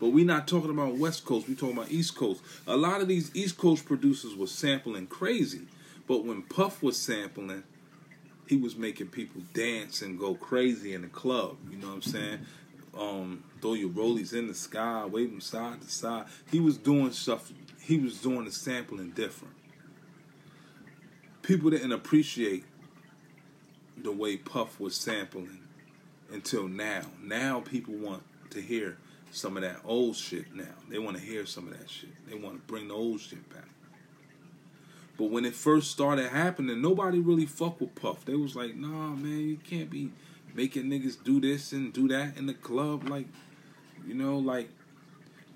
But 0.00 0.08
we're 0.08 0.26
not 0.26 0.48
talking 0.48 0.70
about 0.70 0.96
West 0.96 1.24
Coast, 1.24 1.48
we're 1.48 1.54
talking 1.54 1.76
about 1.76 1.92
East 1.92 2.16
Coast. 2.16 2.42
A 2.66 2.76
lot 2.76 3.00
of 3.00 3.06
these 3.06 3.30
East 3.32 3.58
Coast 3.58 3.84
producers 3.84 4.34
were 4.34 4.48
sampling 4.48 5.06
crazy. 5.06 5.68
But 6.08 6.24
when 6.24 6.42
Puff 6.42 6.82
was 6.82 6.98
sampling, 6.98 7.62
he 8.48 8.56
was 8.56 8.74
making 8.74 9.08
people 9.08 9.42
dance 9.54 10.02
and 10.02 10.18
go 10.18 10.34
crazy 10.34 10.94
in 10.94 11.02
the 11.02 11.08
club. 11.08 11.58
You 11.70 11.76
know 11.76 11.86
what 11.86 11.94
I'm 11.94 12.02
saying? 12.02 12.38
Um, 12.98 13.44
throw 13.62 13.74
your 13.74 13.90
rollies 13.90 14.34
in 14.34 14.48
the 14.48 14.54
sky, 14.54 15.04
wave 15.06 15.30
them 15.30 15.40
side 15.40 15.80
to 15.80 15.88
side. 15.88 16.24
He 16.50 16.58
was 16.58 16.76
doing 16.76 17.12
stuff 17.12 17.52
he 17.90 17.98
was 17.98 18.20
doing 18.20 18.44
the 18.44 18.52
sampling 18.52 19.10
different. 19.10 19.52
People 21.42 21.70
didn't 21.70 21.90
appreciate 21.90 22.64
the 23.96 24.12
way 24.12 24.36
Puff 24.36 24.78
was 24.78 24.94
sampling 24.94 25.58
until 26.32 26.68
now. 26.68 27.02
Now 27.20 27.58
people 27.58 27.94
want 27.94 28.22
to 28.50 28.60
hear 28.60 28.98
some 29.32 29.56
of 29.56 29.64
that 29.64 29.80
old 29.84 30.14
shit 30.14 30.54
now. 30.54 30.76
They 30.88 31.00
want 31.00 31.16
to 31.16 31.22
hear 31.22 31.44
some 31.46 31.66
of 31.66 31.76
that 31.76 31.90
shit. 31.90 32.10
They 32.28 32.36
want 32.36 32.54
to 32.54 32.72
bring 32.72 32.86
the 32.86 32.94
old 32.94 33.20
shit 33.20 33.50
back. 33.50 33.68
But 35.18 35.30
when 35.30 35.44
it 35.44 35.56
first 35.56 35.90
started 35.90 36.30
happening, 36.30 36.80
nobody 36.80 37.18
really 37.18 37.46
fucked 37.46 37.80
with 37.80 37.96
Puff. 37.96 38.24
They 38.24 38.36
was 38.36 38.54
like, 38.54 38.76
nah, 38.76 39.16
man, 39.16 39.40
you 39.40 39.58
can't 39.68 39.90
be 39.90 40.12
making 40.54 40.84
niggas 40.84 41.22
do 41.24 41.40
this 41.40 41.72
and 41.72 41.92
do 41.92 42.06
that 42.06 42.36
in 42.36 42.46
the 42.46 42.54
club. 42.54 43.08
Like, 43.08 43.26
you 44.06 44.14
know, 44.14 44.38
like 44.38 44.70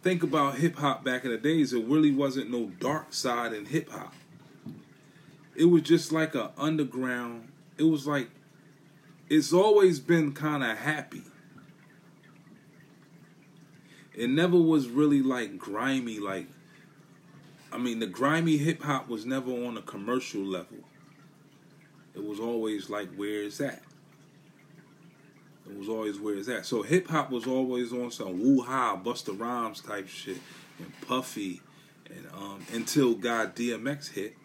think 0.04 0.22
about 0.22 0.56
hip 0.56 0.76
hop 0.76 1.02
back 1.02 1.24
in 1.24 1.30
the 1.30 1.38
days, 1.38 1.72
it 1.72 1.86
really 1.86 2.12
wasn't 2.12 2.50
no 2.50 2.66
dark 2.78 3.14
side 3.14 3.54
in 3.54 3.64
hip 3.64 3.88
hop. 3.88 4.12
It 5.56 5.64
was 5.64 5.82
just 5.82 6.12
like 6.12 6.34
a 6.34 6.52
underground. 6.58 7.48
It 7.78 7.84
was 7.84 8.06
like 8.06 8.28
it's 9.30 9.52
always 9.52 10.00
been 10.00 10.32
kind 10.32 10.62
of 10.62 10.76
happy. 10.76 11.22
It 14.14 14.28
never 14.28 14.58
was 14.60 14.88
really 14.88 15.22
like 15.22 15.56
grimy 15.56 16.18
like 16.20 16.48
I 17.72 17.78
mean 17.78 17.98
the 17.98 18.06
grimy 18.06 18.58
hip 18.58 18.82
hop 18.82 19.08
was 19.08 19.24
never 19.24 19.50
on 19.50 19.78
a 19.78 19.82
commercial 19.82 20.42
level. 20.42 20.78
It 22.14 22.22
was 22.22 22.38
always 22.38 22.90
like 22.90 23.12
where 23.14 23.42
is 23.42 23.56
that? 23.58 23.82
It 25.68 25.78
was 25.78 25.88
always 25.88 26.18
where 26.18 26.34
it's 26.34 26.48
at. 26.48 26.66
So 26.66 26.82
hip 26.82 27.08
hop 27.08 27.30
was 27.30 27.46
always 27.46 27.92
on 27.92 28.10
some 28.10 28.40
woo 28.40 28.62
ha, 28.62 28.98
Busta 29.02 29.38
Rhymes 29.38 29.80
type 29.80 30.08
shit, 30.08 30.38
and 30.78 30.92
Puffy, 31.06 31.62
and 32.14 32.26
um, 32.34 32.66
until 32.72 33.14
God 33.14 33.56
DMX 33.56 34.12
hit, 34.12 34.36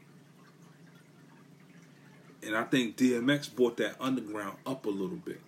and 2.41 2.55
I 2.55 2.63
think 2.63 2.95
DMX 2.95 3.53
brought 3.53 3.77
that 3.77 3.95
underground 3.99 4.57
up 4.65 4.85
a 4.85 4.89
little 4.89 5.17
bit. 5.17 5.41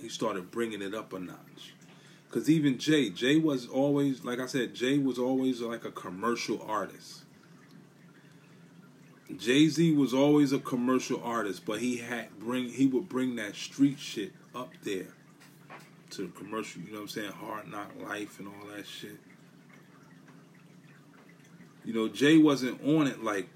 He 0.00 0.08
started 0.08 0.50
bringing 0.50 0.82
it 0.82 0.94
up 0.94 1.12
a 1.12 1.18
notch. 1.18 1.74
Cause 2.30 2.50
even 2.50 2.78
Jay, 2.78 3.08
Jay 3.08 3.36
was 3.36 3.66
always 3.66 4.22
like 4.24 4.38
I 4.38 4.46
said, 4.46 4.74
Jay 4.74 4.98
was 4.98 5.18
always 5.18 5.62
like 5.62 5.84
a 5.84 5.90
commercial 5.90 6.60
artist. 6.68 7.22
Jay 9.36 9.68
Z 9.68 9.92
was 9.92 10.12
always 10.12 10.52
a 10.52 10.58
commercial 10.58 11.22
artist, 11.22 11.64
but 11.64 11.80
he 11.80 11.98
had 11.98 12.38
bring 12.38 12.68
he 12.68 12.86
would 12.86 13.08
bring 13.08 13.36
that 13.36 13.54
street 13.54 13.98
shit 13.98 14.32
up 14.58 14.72
there 14.82 15.06
to 16.10 16.22
the 16.22 16.32
commercial, 16.32 16.82
you 16.82 16.88
know 16.88 16.96
what 16.96 17.02
I'm 17.02 17.08
saying? 17.08 17.32
Hard 17.32 17.70
Knock 17.70 17.90
Life 18.02 18.38
and 18.38 18.48
all 18.48 18.76
that 18.76 18.86
shit. 18.86 19.18
You 21.84 21.94
know, 21.94 22.08
Jay 22.08 22.36
wasn't 22.36 22.82
on 22.84 23.06
it 23.06 23.22
like 23.22 23.48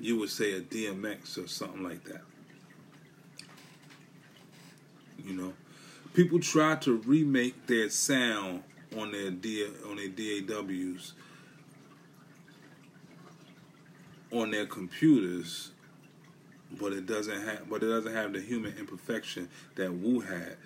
you 0.00 0.18
would 0.18 0.30
say 0.30 0.52
a 0.52 0.60
DMX 0.60 1.42
or 1.42 1.48
something 1.48 1.82
like 1.82 2.04
that. 2.04 2.22
You 5.24 5.34
know, 5.34 5.52
people 6.14 6.40
try 6.40 6.76
to 6.76 6.96
remake 6.98 7.66
their 7.66 7.88
sound 7.90 8.62
on 8.96 9.12
their 9.12 9.30
D 9.30 9.66
on 9.88 9.96
their 9.96 10.08
DAWs 10.08 11.14
on 14.32 14.50
their 14.50 14.66
computers 14.66 15.70
but 16.80 16.92
it 16.92 17.06
doesn't 17.06 17.42
have 17.42 17.68
but 17.68 17.82
it 17.82 17.86
doesn't 17.88 18.14
have 18.14 18.32
the 18.32 18.40
human 18.40 18.76
imperfection 18.78 19.48
that 19.76 19.92
Wu 19.92 20.20
had, 20.20 20.56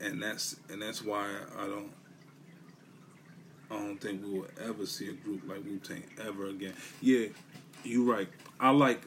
and 0.00 0.22
that's 0.22 0.56
and 0.68 0.82
that's 0.82 1.02
why 1.02 1.26
I 1.58 1.66
don't 1.66 1.92
I 3.70 3.76
don't 3.76 3.98
think 3.98 4.22
we 4.24 4.40
will 4.40 4.48
ever 4.60 4.86
see 4.86 5.08
a 5.08 5.12
group 5.12 5.48
like 5.48 5.64
Wu 5.64 5.78
Tang 5.78 6.02
ever 6.20 6.46
again. 6.46 6.74
Yeah, 7.00 7.26
you're 7.84 8.04
right. 8.04 8.28
I 8.58 8.70
like 8.70 9.02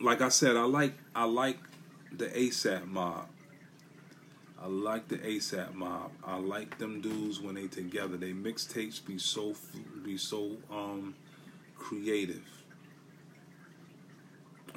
like 0.00 0.20
I 0.20 0.28
said 0.28 0.56
I 0.56 0.64
like 0.64 0.94
I 1.14 1.24
like 1.24 1.58
the 2.12 2.26
ASAP 2.26 2.86
mob. 2.86 3.28
I 4.60 4.68
like 4.68 5.08
the 5.08 5.18
ASAP 5.18 5.74
mob. 5.74 6.10
I 6.24 6.38
like 6.38 6.78
them 6.78 7.00
dudes 7.00 7.40
when 7.40 7.54
they 7.54 7.66
together. 7.68 8.16
They 8.16 8.32
mixtapes 8.32 9.04
be 9.04 9.18
so 9.18 9.54
be 10.02 10.16
so 10.16 10.56
um 10.70 11.14
creative 11.76 12.42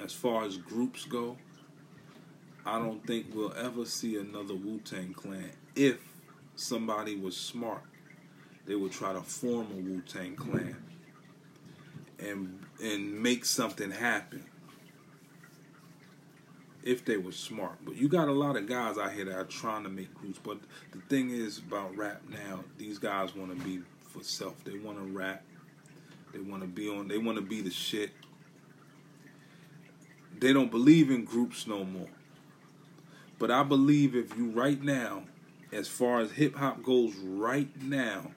as 0.01 0.13
far 0.13 0.43
as 0.43 0.57
groups 0.57 1.05
go, 1.05 1.37
I 2.65 2.77
don't 2.77 3.05
think 3.05 3.27
we'll 3.33 3.53
ever 3.55 3.85
see 3.85 4.17
another 4.17 4.53
Wu 4.53 4.79
Tang 4.79 5.13
Clan. 5.13 5.51
If 5.75 5.97
somebody 6.55 7.15
was 7.15 7.35
smart, 7.35 7.81
they 8.65 8.75
would 8.75 8.91
try 8.91 9.13
to 9.13 9.21
form 9.21 9.67
a 9.71 9.75
Wu 9.75 10.01
Tang 10.01 10.35
Clan 10.35 10.75
and 12.19 12.59
and 12.81 13.21
make 13.21 13.45
something 13.45 13.91
happen. 13.91 14.45
If 16.81 17.03
they 17.03 17.17
were 17.17 17.33
smart, 17.33 17.77
but 17.83 17.97
you 17.97 18.07
got 18.07 18.29
a 18.29 18.33
lot 18.33 18.55
of 18.55 18.67
guys 18.67 18.97
out 18.97 19.11
here 19.11 19.25
that 19.25 19.35
are 19.35 19.43
trying 19.43 19.83
to 19.83 19.89
make 19.89 20.13
groups. 20.13 20.39
But 20.41 20.59
the 20.91 20.99
thing 21.09 21.29
is 21.29 21.57
about 21.57 21.95
rap 21.97 22.21
now, 22.29 22.63
these 22.77 22.97
guys 22.97 23.35
want 23.35 23.57
to 23.57 23.65
be 23.65 23.81
for 24.07 24.23
self. 24.23 24.63
They 24.63 24.77
want 24.77 24.97
to 24.97 25.03
rap. 25.03 25.43
They 26.33 26.39
want 26.39 26.61
to 26.61 26.67
be 26.67 26.89
on. 26.89 27.07
They 27.07 27.17
want 27.17 27.37
to 27.37 27.43
be 27.43 27.61
the 27.61 27.71
shit. 27.71 28.11
They 30.37 30.53
don't 30.53 30.71
believe 30.71 31.11
in 31.11 31.25
groups 31.25 31.67
no 31.67 31.83
more. 31.83 32.09
But 33.37 33.51
I 33.51 33.63
believe 33.63 34.15
if 34.15 34.37
you 34.37 34.49
right 34.51 34.81
now, 34.81 35.23
as 35.71 35.87
far 35.87 36.19
as 36.19 36.31
hip 36.31 36.55
hop 36.55 36.83
goes 36.83 37.15
right 37.15 37.69
now, 37.81 38.31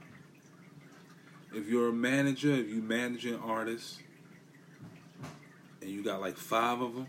if 1.53 1.69
you're 1.69 1.89
a 1.89 1.93
manager, 1.93 2.53
if 2.53 2.69
you 2.69 2.81
managing 2.83 3.37
artists, 3.37 3.99
and 5.81 5.91
you 5.91 6.03
got 6.03 6.21
like 6.21 6.37
five 6.37 6.81
of 6.81 6.95
them, 6.95 7.09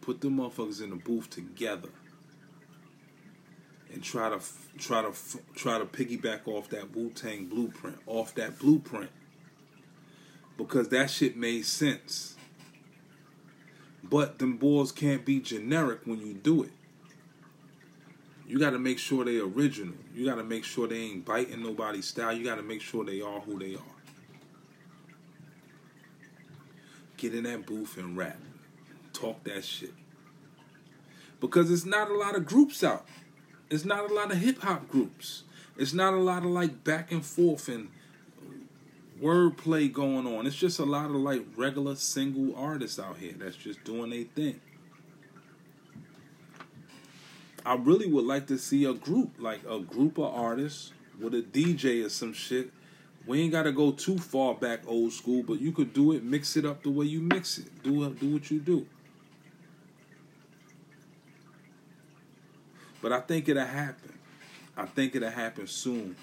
put 0.00 0.20
the 0.20 0.28
motherfuckers 0.28 0.82
in 0.82 0.90
the 0.90 0.96
booth 0.96 1.28
together 1.28 1.88
and 3.92 4.02
try 4.02 4.28
to 4.28 4.40
try 4.78 5.02
to 5.02 5.12
try 5.54 5.78
to 5.78 5.84
piggyback 5.84 6.46
off 6.46 6.68
that 6.70 6.94
Wu 6.94 7.10
Tang 7.10 7.46
blueprint, 7.46 7.98
off 8.06 8.34
that 8.36 8.58
blueprint, 8.58 9.10
because 10.56 10.88
that 10.90 11.10
shit 11.10 11.36
made 11.36 11.66
sense. 11.66 12.35
But 14.08 14.38
them 14.38 14.56
boys 14.56 14.92
can't 14.92 15.24
be 15.24 15.40
generic 15.40 16.00
when 16.04 16.20
you 16.20 16.34
do 16.34 16.62
it. 16.62 16.70
You 18.46 18.58
got 18.60 18.70
to 18.70 18.78
make 18.78 18.98
sure 18.98 19.24
they're 19.24 19.42
original. 19.42 19.96
You 20.14 20.24
got 20.24 20.36
to 20.36 20.44
make 20.44 20.64
sure 20.64 20.86
they 20.86 21.00
ain't 21.00 21.24
biting 21.24 21.62
nobody's 21.62 22.06
style. 22.06 22.32
You 22.32 22.44
got 22.44 22.56
to 22.56 22.62
make 22.62 22.80
sure 22.80 23.04
they 23.04 23.20
are 23.20 23.40
who 23.40 23.58
they 23.58 23.74
are. 23.74 23.96
Get 27.16 27.34
in 27.34 27.44
that 27.44 27.66
booth 27.66 27.96
and 27.96 28.16
rap. 28.16 28.38
Talk 29.12 29.42
that 29.44 29.64
shit. 29.64 29.94
Because 31.40 31.70
it's 31.70 31.84
not 31.84 32.10
a 32.10 32.14
lot 32.14 32.36
of 32.36 32.46
groups 32.46 32.84
out. 32.84 33.06
It's 33.68 33.84
not 33.84 34.08
a 34.08 34.14
lot 34.14 34.30
of 34.30 34.38
hip 34.38 34.60
hop 34.60 34.88
groups. 34.88 35.42
It's 35.76 35.92
not 35.92 36.14
a 36.14 36.18
lot 36.18 36.44
of 36.44 36.50
like 36.50 36.84
back 36.84 37.10
and 37.10 37.24
forth 37.24 37.68
and 37.68 37.88
wordplay 39.20 39.92
going 39.92 40.26
on. 40.26 40.46
It's 40.46 40.56
just 40.56 40.78
a 40.78 40.84
lot 40.84 41.06
of 41.06 41.16
like 41.16 41.44
regular 41.56 41.96
single 41.96 42.54
artists 42.56 42.98
out 42.98 43.18
here 43.18 43.34
that's 43.36 43.56
just 43.56 43.82
doing 43.84 44.10
their 44.10 44.24
thing. 44.24 44.60
I 47.64 47.74
really 47.74 48.06
would 48.06 48.24
like 48.24 48.46
to 48.48 48.58
see 48.58 48.84
a 48.84 48.94
group, 48.94 49.32
like 49.38 49.60
a 49.68 49.80
group 49.80 50.18
of 50.18 50.32
artists 50.32 50.92
with 51.20 51.34
a 51.34 51.42
DJ 51.42 52.04
or 52.04 52.08
some 52.08 52.32
shit. 52.32 52.70
We 53.26 53.40
ain't 53.40 53.50
gotta 53.50 53.72
go 53.72 53.90
too 53.90 54.18
far 54.18 54.54
back 54.54 54.82
old 54.86 55.12
school, 55.12 55.42
but 55.42 55.60
you 55.60 55.72
could 55.72 55.92
do 55.92 56.12
it, 56.12 56.22
mix 56.22 56.56
it 56.56 56.64
up 56.64 56.84
the 56.84 56.90
way 56.90 57.06
you 57.06 57.20
mix 57.20 57.58
it. 57.58 57.82
Do 57.82 58.08
do 58.14 58.34
what 58.34 58.50
you 58.50 58.60
do. 58.60 58.86
But 63.02 63.12
I 63.12 63.20
think 63.20 63.48
it'll 63.48 63.64
happen. 63.64 64.12
I 64.76 64.86
think 64.86 65.16
it'll 65.16 65.30
happen 65.30 65.66
soon. 65.66 66.16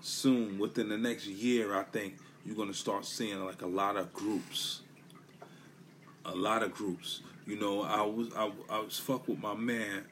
Soon, 0.00 0.58
within 0.58 0.88
the 0.88 0.98
next 0.98 1.26
year, 1.26 1.74
I 1.74 1.82
think 1.82 2.16
you're 2.44 2.56
gonna 2.56 2.74
start 2.74 3.04
seeing 3.04 3.44
like 3.44 3.62
a 3.62 3.66
lot 3.66 3.96
of 3.96 4.12
groups. 4.12 4.82
A 6.24 6.34
lot 6.34 6.62
of 6.62 6.72
groups. 6.72 7.22
You 7.46 7.58
know, 7.58 7.82
I 7.82 8.02
was 8.02 8.28
I, 8.36 8.50
I 8.68 8.80
was 8.80 8.98
fuck 8.98 9.26
with 9.28 9.38
my 9.38 9.54
man 9.54 10.04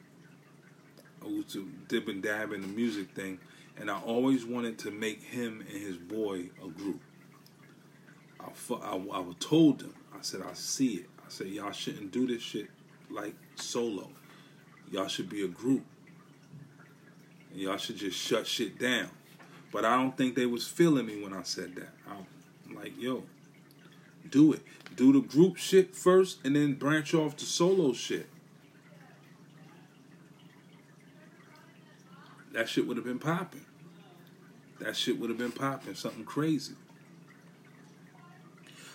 who 1.21 1.37
was 1.37 1.57
dip 1.87 2.07
and 2.07 2.21
dab 2.21 2.51
in 2.51 2.61
the 2.61 2.67
music 2.67 3.11
thing, 3.11 3.39
and 3.77 3.89
I 3.89 3.99
always 4.01 4.45
wanted 4.45 4.77
to 4.79 4.91
make 4.91 5.23
him 5.23 5.63
and 5.69 5.81
his 5.81 5.97
boy 5.97 6.49
a 6.63 6.67
group. 6.67 7.01
I, 8.39 8.73
I, 8.73 8.95
I 8.95 9.25
told 9.39 9.79
them, 9.79 9.93
I 10.13 10.21
said, 10.21 10.41
I 10.41 10.53
see 10.53 10.95
it. 10.95 11.09
I 11.19 11.29
said, 11.29 11.47
y'all 11.47 11.71
shouldn't 11.71 12.11
do 12.11 12.27
this 12.27 12.41
shit 12.41 12.67
like 13.09 13.35
solo. 13.55 14.09
Y'all 14.91 15.07
should 15.07 15.29
be 15.29 15.43
a 15.43 15.47
group. 15.47 15.83
And 17.51 17.59
y'all 17.59 17.77
should 17.77 17.97
just 17.97 18.17
shut 18.17 18.47
shit 18.47 18.79
down. 18.79 19.09
But 19.71 19.85
I 19.85 19.95
don't 19.95 20.17
think 20.17 20.35
they 20.35 20.45
was 20.45 20.67
feeling 20.67 21.05
me 21.05 21.21
when 21.21 21.33
I 21.33 21.43
said 21.43 21.75
that. 21.75 21.89
I'm 22.09 22.75
like, 22.75 22.93
yo, 22.99 23.23
do 24.29 24.53
it. 24.53 24.61
Do 24.95 25.13
the 25.13 25.21
group 25.21 25.57
shit 25.57 25.95
first 25.95 26.39
and 26.45 26.55
then 26.55 26.73
branch 26.73 27.13
off 27.13 27.35
to 27.37 27.45
solo 27.45 27.93
shit. 27.93 28.27
That 32.53 32.67
shit 32.67 32.87
would 32.87 32.97
have 32.97 33.05
been 33.05 33.19
popping. 33.19 33.65
That 34.79 34.95
shit 34.95 35.19
would 35.19 35.29
have 35.29 35.37
been 35.37 35.51
popping. 35.51 35.95
Something 35.95 36.25
crazy. 36.25 36.73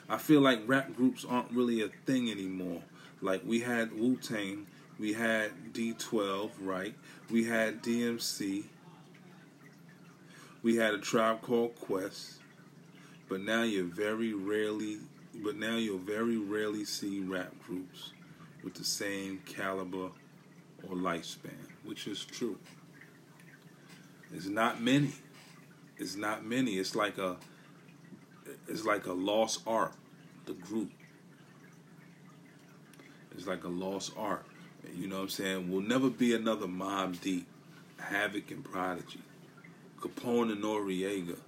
I 0.09 0.19
feel 0.19 0.41
like 0.41 0.61
rap 0.67 0.95
groups 0.97 1.25
aren't 1.25 1.51
really 1.53 1.81
a 1.81 1.89
thing 2.07 2.31
anymore. 2.31 2.83
Like 3.21 3.43
we 3.47 3.61
had 3.61 3.93
Wu 3.93 4.17
Tang, 4.17 4.67
we 4.99 5.13
had 5.13 5.73
D12, 5.73 6.51
right? 6.61 6.95
We 7.31 7.45
had 7.45 7.83
DMC, 7.83 8.65
we 10.63 10.77
had 10.77 10.95
a 10.95 10.99
tribe 10.99 11.43
called 11.43 11.75
Quest, 11.81 12.39
but 13.29 13.41
now 13.41 13.63
you 13.63 13.85
very 13.85 14.33
rarely 14.33 14.99
but 15.35 15.57
now 15.57 15.77
you'll 15.77 15.99
very 15.99 16.37
rarely 16.37 16.85
see 16.85 17.21
rap 17.21 17.53
groups 17.67 18.13
with 18.63 18.75
the 18.75 18.85
same 18.85 19.41
caliber 19.47 20.11
or 20.89 20.95
lifespan, 20.95 21.69
which 21.85 22.07
is 22.07 22.25
true. 22.25 22.59
It's 24.33 24.47
not 24.47 24.81
many. 24.81 25.13
It's 25.97 26.17
not 26.17 26.45
many. 26.45 26.73
It's 26.73 26.95
like 26.95 27.19
a 27.19 27.37
it's 28.69 28.85
like 28.85 29.07
a 29.07 29.13
lost 29.13 29.63
art, 29.67 29.95
the 30.47 30.53
group. 30.53 30.91
It's 33.33 33.47
like 33.47 33.65
a 33.65 33.69
lost 33.69 34.13
art. 34.17 34.45
You 34.95 35.07
know 35.07 35.17
what 35.17 35.23
I'm 35.23 35.29
saying? 35.29 35.71
Will 35.71 35.81
never 35.81 36.11
be 36.11 36.35
another 36.35 36.67
Mobb 36.67 37.21
Deep, 37.21 37.47
Havoc 37.99 38.51
and 38.51 38.65
Prodigy, 38.65 39.21
Capone 40.03 40.53
and 40.53 40.65
Noreaga, 40.65 41.39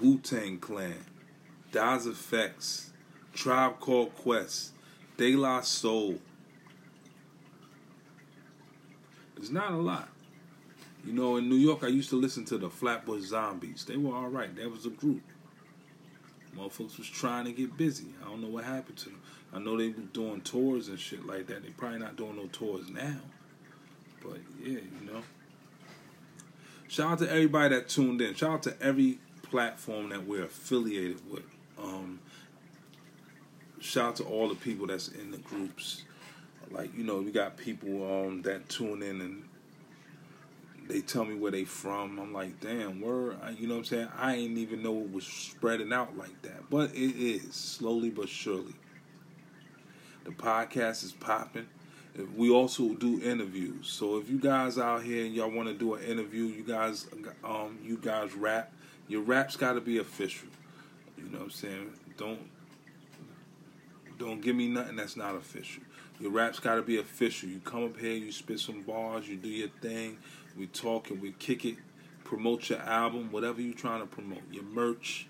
Wu 0.00 0.18
Tang 0.18 0.58
Clan, 0.58 1.04
Das 1.72 2.06
EFX, 2.06 2.90
Tribe 3.34 3.80
Called 3.80 4.14
Quest, 4.14 4.72
De 5.16 5.34
La 5.34 5.60
Soul. 5.60 6.18
There's 9.34 9.50
not 9.50 9.72
a 9.72 9.76
lot. 9.76 10.08
You 11.04 11.12
know, 11.12 11.36
in 11.36 11.48
New 11.48 11.56
York, 11.56 11.82
I 11.82 11.88
used 11.88 12.10
to 12.10 12.16
listen 12.16 12.44
to 12.44 12.58
the 12.58 12.70
Flatbush 12.70 13.22
Zombies. 13.22 13.84
They 13.84 13.96
were 13.96 14.14
all 14.14 14.28
right. 14.28 14.54
That 14.54 14.70
was 14.70 14.86
a 14.86 14.90
group. 14.90 15.22
Motherfuckers 16.56 16.98
was 16.98 17.08
trying 17.08 17.46
to 17.46 17.52
get 17.52 17.76
busy. 17.76 18.06
I 18.24 18.28
don't 18.28 18.40
know 18.40 18.48
what 18.48 18.62
happened 18.62 18.98
to 18.98 19.04
them. 19.06 19.20
I 19.52 19.58
know 19.58 19.76
they 19.76 19.88
were 19.88 20.02
doing 20.12 20.42
tours 20.42 20.88
and 20.88 21.00
shit 21.00 21.26
like 21.26 21.48
that. 21.48 21.64
They 21.64 21.70
probably 21.70 21.98
not 21.98 22.16
doing 22.16 22.36
no 22.36 22.46
tours 22.46 22.88
now. 22.88 23.16
But 24.22 24.38
yeah, 24.62 24.78
you 24.78 25.12
know. 25.12 25.22
Shout 26.92 27.12
out 27.12 27.18
to 27.20 27.30
everybody 27.30 27.74
that 27.74 27.88
tuned 27.88 28.20
in. 28.20 28.34
Shout 28.34 28.50
out 28.50 28.62
to 28.64 28.74
every 28.82 29.18
platform 29.44 30.10
that 30.10 30.26
we're 30.26 30.44
affiliated 30.44 31.22
with. 31.32 31.42
Um, 31.82 32.20
shout 33.80 34.08
out 34.08 34.16
to 34.16 34.24
all 34.24 34.50
the 34.50 34.56
people 34.56 34.86
that's 34.86 35.08
in 35.08 35.30
the 35.30 35.38
groups. 35.38 36.04
Like 36.70 36.94
you 36.94 37.02
know, 37.02 37.22
we 37.22 37.30
got 37.30 37.56
people 37.56 38.26
um, 38.26 38.42
that 38.42 38.68
tune 38.68 39.02
in 39.02 39.22
and 39.22 39.48
they 40.86 41.00
tell 41.00 41.24
me 41.24 41.34
where 41.34 41.50
they 41.50 41.64
from. 41.64 42.18
I'm 42.18 42.34
like, 42.34 42.60
damn, 42.60 43.00
where 43.00 43.38
you 43.56 43.68
know 43.68 43.76
what 43.76 43.78
I'm 43.78 43.84
saying? 43.84 44.08
I 44.18 44.34
ain't 44.34 44.58
even 44.58 44.82
know 44.82 45.00
it 45.00 45.10
was 45.10 45.24
spreading 45.24 45.94
out 45.94 46.18
like 46.18 46.42
that, 46.42 46.68
but 46.68 46.90
it 46.90 47.16
is 47.16 47.54
slowly 47.54 48.10
but 48.10 48.28
surely. 48.28 48.74
The 50.24 50.32
podcast 50.32 51.04
is 51.04 51.12
popping. 51.12 51.68
We 52.36 52.50
also 52.50 52.94
do 52.94 53.22
interviews. 53.22 53.88
So 53.88 54.18
if 54.18 54.28
you 54.28 54.38
guys 54.38 54.78
out 54.78 55.02
here 55.02 55.24
and 55.24 55.34
y'all 55.34 55.50
want 55.50 55.68
to 55.68 55.74
do 55.74 55.94
an 55.94 56.02
interview, 56.02 56.44
you 56.44 56.62
guys, 56.62 57.06
um, 57.42 57.78
you 57.82 57.96
guys 57.96 58.34
rap. 58.34 58.72
Your 59.08 59.22
rap's 59.22 59.56
got 59.56 59.74
to 59.74 59.80
be 59.80 59.98
official. 59.98 60.48
You 61.16 61.24
know 61.24 61.38
what 61.38 61.44
I'm 61.44 61.50
saying? 61.50 61.90
Don't 62.16 62.40
don't 64.18 64.40
give 64.40 64.54
me 64.54 64.68
nothing 64.68 64.96
that's 64.96 65.16
not 65.16 65.34
official. 65.34 65.82
Your 66.20 66.30
rap's 66.30 66.60
got 66.60 66.76
to 66.76 66.82
be 66.82 66.98
official. 66.98 67.48
You 67.48 67.58
come 67.58 67.84
up 67.84 67.98
here, 67.98 68.12
you 68.12 68.30
spit 68.30 68.60
some 68.60 68.82
bars, 68.82 69.28
you 69.28 69.36
do 69.36 69.48
your 69.48 69.68
thing. 69.80 70.18
We 70.56 70.66
talk 70.68 71.10
and 71.10 71.20
we 71.20 71.32
kick 71.32 71.64
it. 71.64 71.76
Promote 72.22 72.70
your 72.70 72.78
album, 72.80 73.32
whatever 73.32 73.60
you're 73.60 73.74
trying 73.74 74.00
to 74.00 74.06
promote. 74.06 74.42
Your 74.50 74.62
merch, 74.62 75.26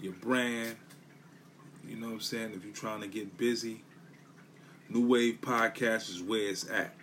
your 0.00 0.12
brand. 0.12 0.76
You 1.86 1.96
know 1.96 2.06
what 2.06 2.14
I'm 2.14 2.20
saying? 2.20 2.52
If 2.54 2.64
you're 2.64 2.74
trying 2.74 3.00
to 3.00 3.08
get 3.08 3.36
busy, 3.36 3.82
New 4.88 5.06
Wave 5.06 5.40
Podcast 5.40 6.10
is 6.10 6.22
where 6.22 6.48
it's 6.48 6.68
at. 6.70 6.94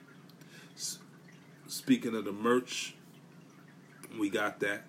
Speaking 1.67 2.15
of 2.15 2.25
the 2.25 2.31
merch, 2.31 2.95
we 4.17 4.29
got 4.29 4.59
that 4.59 4.83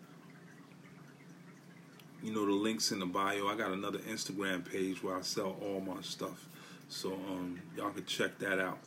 you 2.24 2.32
know 2.32 2.46
the 2.46 2.52
links 2.52 2.90
in 2.90 2.98
the 2.98 3.06
bio. 3.06 3.46
I 3.46 3.54
got 3.54 3.70
another 3.70 3.98
Instagram 3.98 4.68
page 4.68 5.02
where 5.02 5.16
I 5.16 5.20
sell 5.20 5.56
all 5.60 5.80
my 5.80 6.00
stuff, 6.00 6.48
so 6.88 7.12
um, 7.12 7.60
y'all 7.76 7.90
can 7.90 8.06
check 8.06 8.38
that 8.38 8.58
out. 8.58 8.78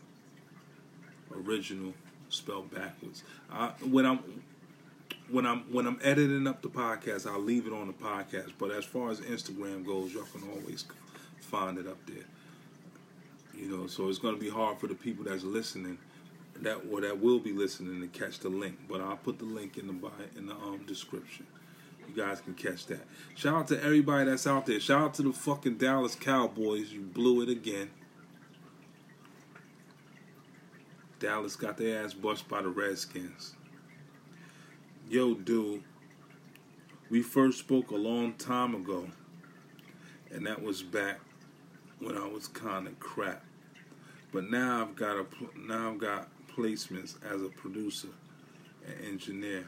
Original 1.32 1.94
spelled 2.30 2.74
backwards. 2.74 3.24
I, 3.52 3.68
when 3.84 4.08
I'm 4.08 4.42
when 5.30 5.46
I'm 5.46 5.72
when 5.72 5.86
I'm 5.86 6.00
editing 6.02 6.48
up 6.48 6.64
the 6.64 6.70
podcast, 6.70 7.30
I'll 7.30 7.40
leave 7.40 7.68
it 7.68 7.74
on 7.74 7.86
the 7.88 7.94
podcast. 7.94 8.54
But 8.58 8.72
as 8.72 8.86
far 8.86 9.12
as 9.12 9.20
Instagram 9.22 9.86
goes, 9.86 10.14
y'all 10.14 10.24
can 10.24 10.50
always 10.50 10.86
find 11.40 11.78
it 11.78 11.88
up 11.88 12.04
there. 12.08 12.26
You 13.58 13.68
know, 13.76 13.88
so 13.88 14.08
it's 14.08 14.20
gonna 14.20 14.38
be 14.38 14.50
hard 14.50 14.78
for 14.78 14.88
the 14.88 14.96
people 14.96 15.26
that's 15.26 15.44
listening 15.44 15.98
that 16.62 16.82
or 16.92 17.02
that 17.02 17.20
will 17.20 17.40
be 17.40 17.52
listening 17.52 18.02
to 18.02 18.08
catch 18.08 18.40
the 18.40 18.50
link. 18.50 18.78
But 18.88 19.02
I'll 19.02 19.18
put 19.18 19.40
the 19.40 19.46
link 19.46 19.78
in 19.78 19.88
the 19.88 19.94
bio, 19.94 20.12
in 20.36 20.48
the 20.48 20.54
um 20.54 20.84
description. 20.86 21.48
You 22.08 22.16
guys 22.16 22.40
can 22.40 22.54
catch 22.54 22.86
that. 22.88 23.06
Shout 23.36 23.56
out 23.56 23.68
to 23.70 23.84
everybody 23.84 24.30
that's 24.30 24.48
out 24.48 24.66
there. 24.66 24.80
Shout 24.80 25.02
out 25.02 25.14
to 25.16 25.24
the 25.24 25.34
fucking 25.34 25.78
Dallas 25.78 26.16
Cowboys. 26.16 26.92
You 26.92 27.02
blew 27.02 27.42
it 27.42 27.50
again. 27.50 27.90
Dallas 31.20 31.56
got 31.56 31.78
their 31.78 32.04
ass 32.04 32.14
bust 32.14 32.48
by 32.48 32.62
the 32.62 32.70
Redskins. 32.70 33.56
Yo, 35.10 35.34
dude, 35.34 35.84
we 37.10 37.22
first 37.22 37.60
spoke 37.60 37.92
a 37.92 37.96
long 37.96 38.34
time 38.34 38.76
ago, 38.76 39.08
and 40.32 40.46
that 40.46 40.62
was 40.62 40.84
back 40.84 41.20
when 42.00 42.18
I 42.18 42.28
was 42.28 42.48
kind 42.48 42.88
of 42.88 43.00
crap. 43.00 43.47
But 44.38 44.52
now 44.52 44.84
I've 44.84 44.96
got 44.96 45.18
a 45.18 45.26
now 45.68 45.90
I've 45.90 45.98
got 45.98 46.28
placements 46.56 47.16
as 47.26 47.42
a 47.42 47.50
producer 47.50 48.10
and 48.86 49.08
engineer, 49.08 49.66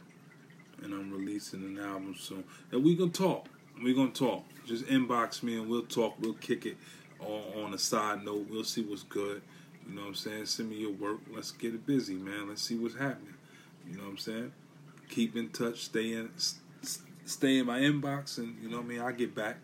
and 0.83 0.93
I'm 0.93 1.11
releasing 1.11 1.63
an 1.63 1.83
album 1.83 2.13
soon. 2.15 2.43
And 2.71 2.83
we 2.83 2.95
gonna 2.95 3.09
talk. 3.09 3.47
We 3.83 3.95
gonna 3.95 4.11
talk. 4.11 4.43
Just 4.67 4.85
inbox 4.85 5.41
me 5.41 5.57
and 5.57 5.67
we'll 5.67 5.87
talk. 5.87 6.17
We'll 6.19 6.35
kick 6.35 6.67
it 6.67 6.77
on, 7.19 7.65
on 7.65 7.73
a 7.73 7.79
side 7.79 8.23
note. 8.23 8.45
We'll 8.47 8.63
see 8.63 8.83
what's 8.83 9.01
good. 9.01 9.41
You 9.87 9.95
know 9.95 10.01
what 10.01 10.07
I'm 10.09 10.13
saying? 10.13 10.45
Send 10.45 10.69
me 10.69 10.75
your 10.75 10.91
work. 10.91 11.21
Let's 11.33 11.49
get 11.49 11.73
it 11.73 11.87
busy, 11.87 12.13
man. 12.13 12.49
Let's 12.49 12.61
see 12.61 12.77
what's 12.77 12.93
happening. 12.93 13.33
You 13.89 13.97
know 13.97 14.03
what 14.03 14.09
I'm 14.11 14.17
saying? 14.19 14.51
Keep 15.09 15.35
in 15.35 15.49
touch. 15.49 15.85
Stay 15.85 16.13
in, 16.13 16.29
stay 17.25 17.57
in 17.57 17.65
my 17.65 17.79
inbox, 17.79 18.37
and 18.37 18.55
you 18.61 18.69
know 18.69 18.77
what 18.77 18.85
I 18.85 18.89
mean. 18.89 19.01
I 19.01 19.13
get 19.13 19.33
back. 19.33 19.57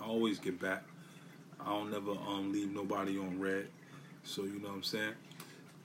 I 0.00 0.04
always 0.04 0.38
get 0.38 0.60
back. 0.60 0.84
I 1.58 1.70
don't 1.70 1.90
never 1.90 2.12
um 2.12 2.52
leave 2.52 2.70
nobody 2.70 3.18
on 3.18 3.40
red. 3.40 3.66
So 4.24 4.44
you 4.44 4.60
know 4.60 4.68
what 4.68 4.74
I'm 4.74 4.82
saying. 4.82 5.14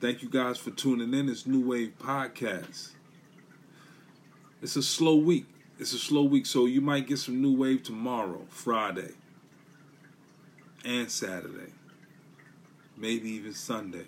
Thank 0.00 0.22
you 0.22 0.28
guys 0.28 0.58
for 0.58 0.70
tuning 0.70 1.14
in. 1.14 1.28
It's 1.28 1.46
New 1.46 1.66
Wave 1.66 1.94
Podcast. 1.98 2.90
It's 4.62 4.76
a 4.76 4.82
slow 4.82 5.16
week. 5.16 5.46
It's 5.78 5.92
a 5.92 5.98
slow 5.98 6.22
week, 6.22 6.46
so 6.46 6.66
you 6.66 6.80
might 6.80 7.06
get 7.06 7.18
some 7.18 7.42
new 7.42 7.56
wave 7.56 7.82
tomorrow, 7.82 8.46
Friday, 8.48 9.12
and 10.84 11.10
Saturday 11.10 11.72
maybe 12.96 13.30
even 13.30 13.52
Sunday. 13.52 14.06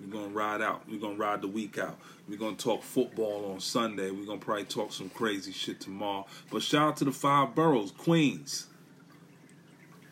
We're 0.00 0.12
gonna 0.12 0.32
ride 0.32 0.62
out. 0.62 0.88
We're 0.88 1.00
gonna 1.00 1.16
ride 1.16 1.42
the 1.42 1.48
week 1.48 1.78
out. 1.78 1.98
We're 2.28 2.38
gonna 2.38 2.56
talk 2.56 2.82
football 2.82 3.52
on 3.52 3.60
Sunday. 3.60 4.10
We're 4.10 4.24
gonna 4.24 4.38
probably 4.38 4.64
talk 4.64 4.92
some 4.92 5.10
crazy 5.10 5.52
shit 5.52 5.80
tomorrow. 5.80 6.26
But 6.50 6.62
shout 6.62 6.88
out 6.88 6.96
to 6.98 7.04
the 7.04 7.12
five 7.12 7.54
boroughs, 7.54 7.90
Queens. 7.90 8.66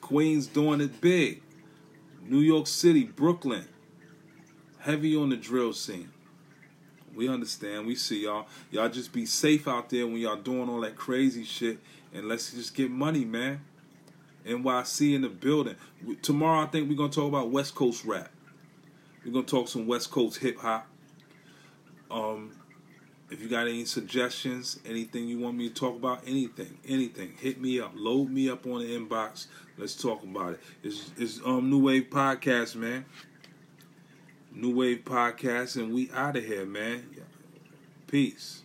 Queens 0.00 0.46
doing 0.46 0.80
it 0.80 1.00
big. 1.00 1.42
New 2.22 2.40
York 2.40 2.66
City, 2.66 3.04
Brooklyn. 3.04 3.66
Heavy 4.80 5.16
on 5.16 5.30
the 5.30 5.36
drill 5.36 5.72
scene. 5.72 6.10
We 7.14 7.28
understand. 7.28 7.86
We 7.86 7.94
see 7.94 8.24
y'all. 8.24 8.46
Y'all 8.70 8.88
just 8.88 9.12
be 9.12 9.26
safe 9.26 9.66
out 9.66 9.90
there 9.90 10.06
when 10.06 10.16
y'all 10.16 10.36
doing 10.36 10.68
all 10.68 10.80
that 10.82 10.96
crazy 10.96 11.44
shit. 11.44 11.78
And 12.14 12.28
let's 12.28 12.52
just 12.52 12.74
get 12.74 12.90
money, 12.90 13.24
man. 13.24 13.60
NYC 14.46 15.14
in 15.14 15.22
the 15.22 15.28
building. 15.28 15.76
Tomorrow, 16.22 16.62
I 16.62 16.66
think 16.66 16.88
we're 16.88 16.96
gonna 16.96 17.12
talk 17.12 17.28
about 17.28 17.50
West 17.50 17.74
Coast 17.74 18.04
rap. 18.04 18.30
We're 19.24 19.32
gonna 19.32 19.44
talk 19.44 19.68
some 19.68 19.86
West 19.86 20.10
Coast 20.10 20.38
hip 20.38 20.58
hop. 20.58 20.86
Um, 22.10 22.52
if 23.30 23.42
you 23.42 23.48
got 23.48 23.68
any 23.68 23.84
suggestions, 23.84 24.78
anything 24.86 25.28
you 25.28 25.38
want 25.38 25.56
me 25.56 25.68
to 25.68 25.74
talk 25.74 25.94
about, 25.96 26.22
anything, 26.26 26.78
anything, 26.86 27.34
hit 27.38 27.60
me 27.60 27.80
up. 27.80 27.92
Load 27.94 28.30
me 28.30 28.48
up 28.48 28.66
on 28.66 28.80
the 28.80 28.98
inbox. 28.98 29.46
Let's 29.76 29.94
talk 29.94 30.22
about 30.22 30.54
it. 30.54 30.60
It's, 30.82 31.10
it's 31.16 31.40
um 31.44 31.70
New 31.70 31.82
Wave 31.84 32.08
Podcast, 32.10 32.74
man. 32.76 33.04
New 34.52 34.74
Wave 34.74 35.02
Podcast, 35.04 35.76
and 35.76 35.92
we 35.94 36.10
out 36.12 36.36
of 36.36 36.44
here, 36.44 36.64
man. 36.64 37.08
Peace. 38.06 38.62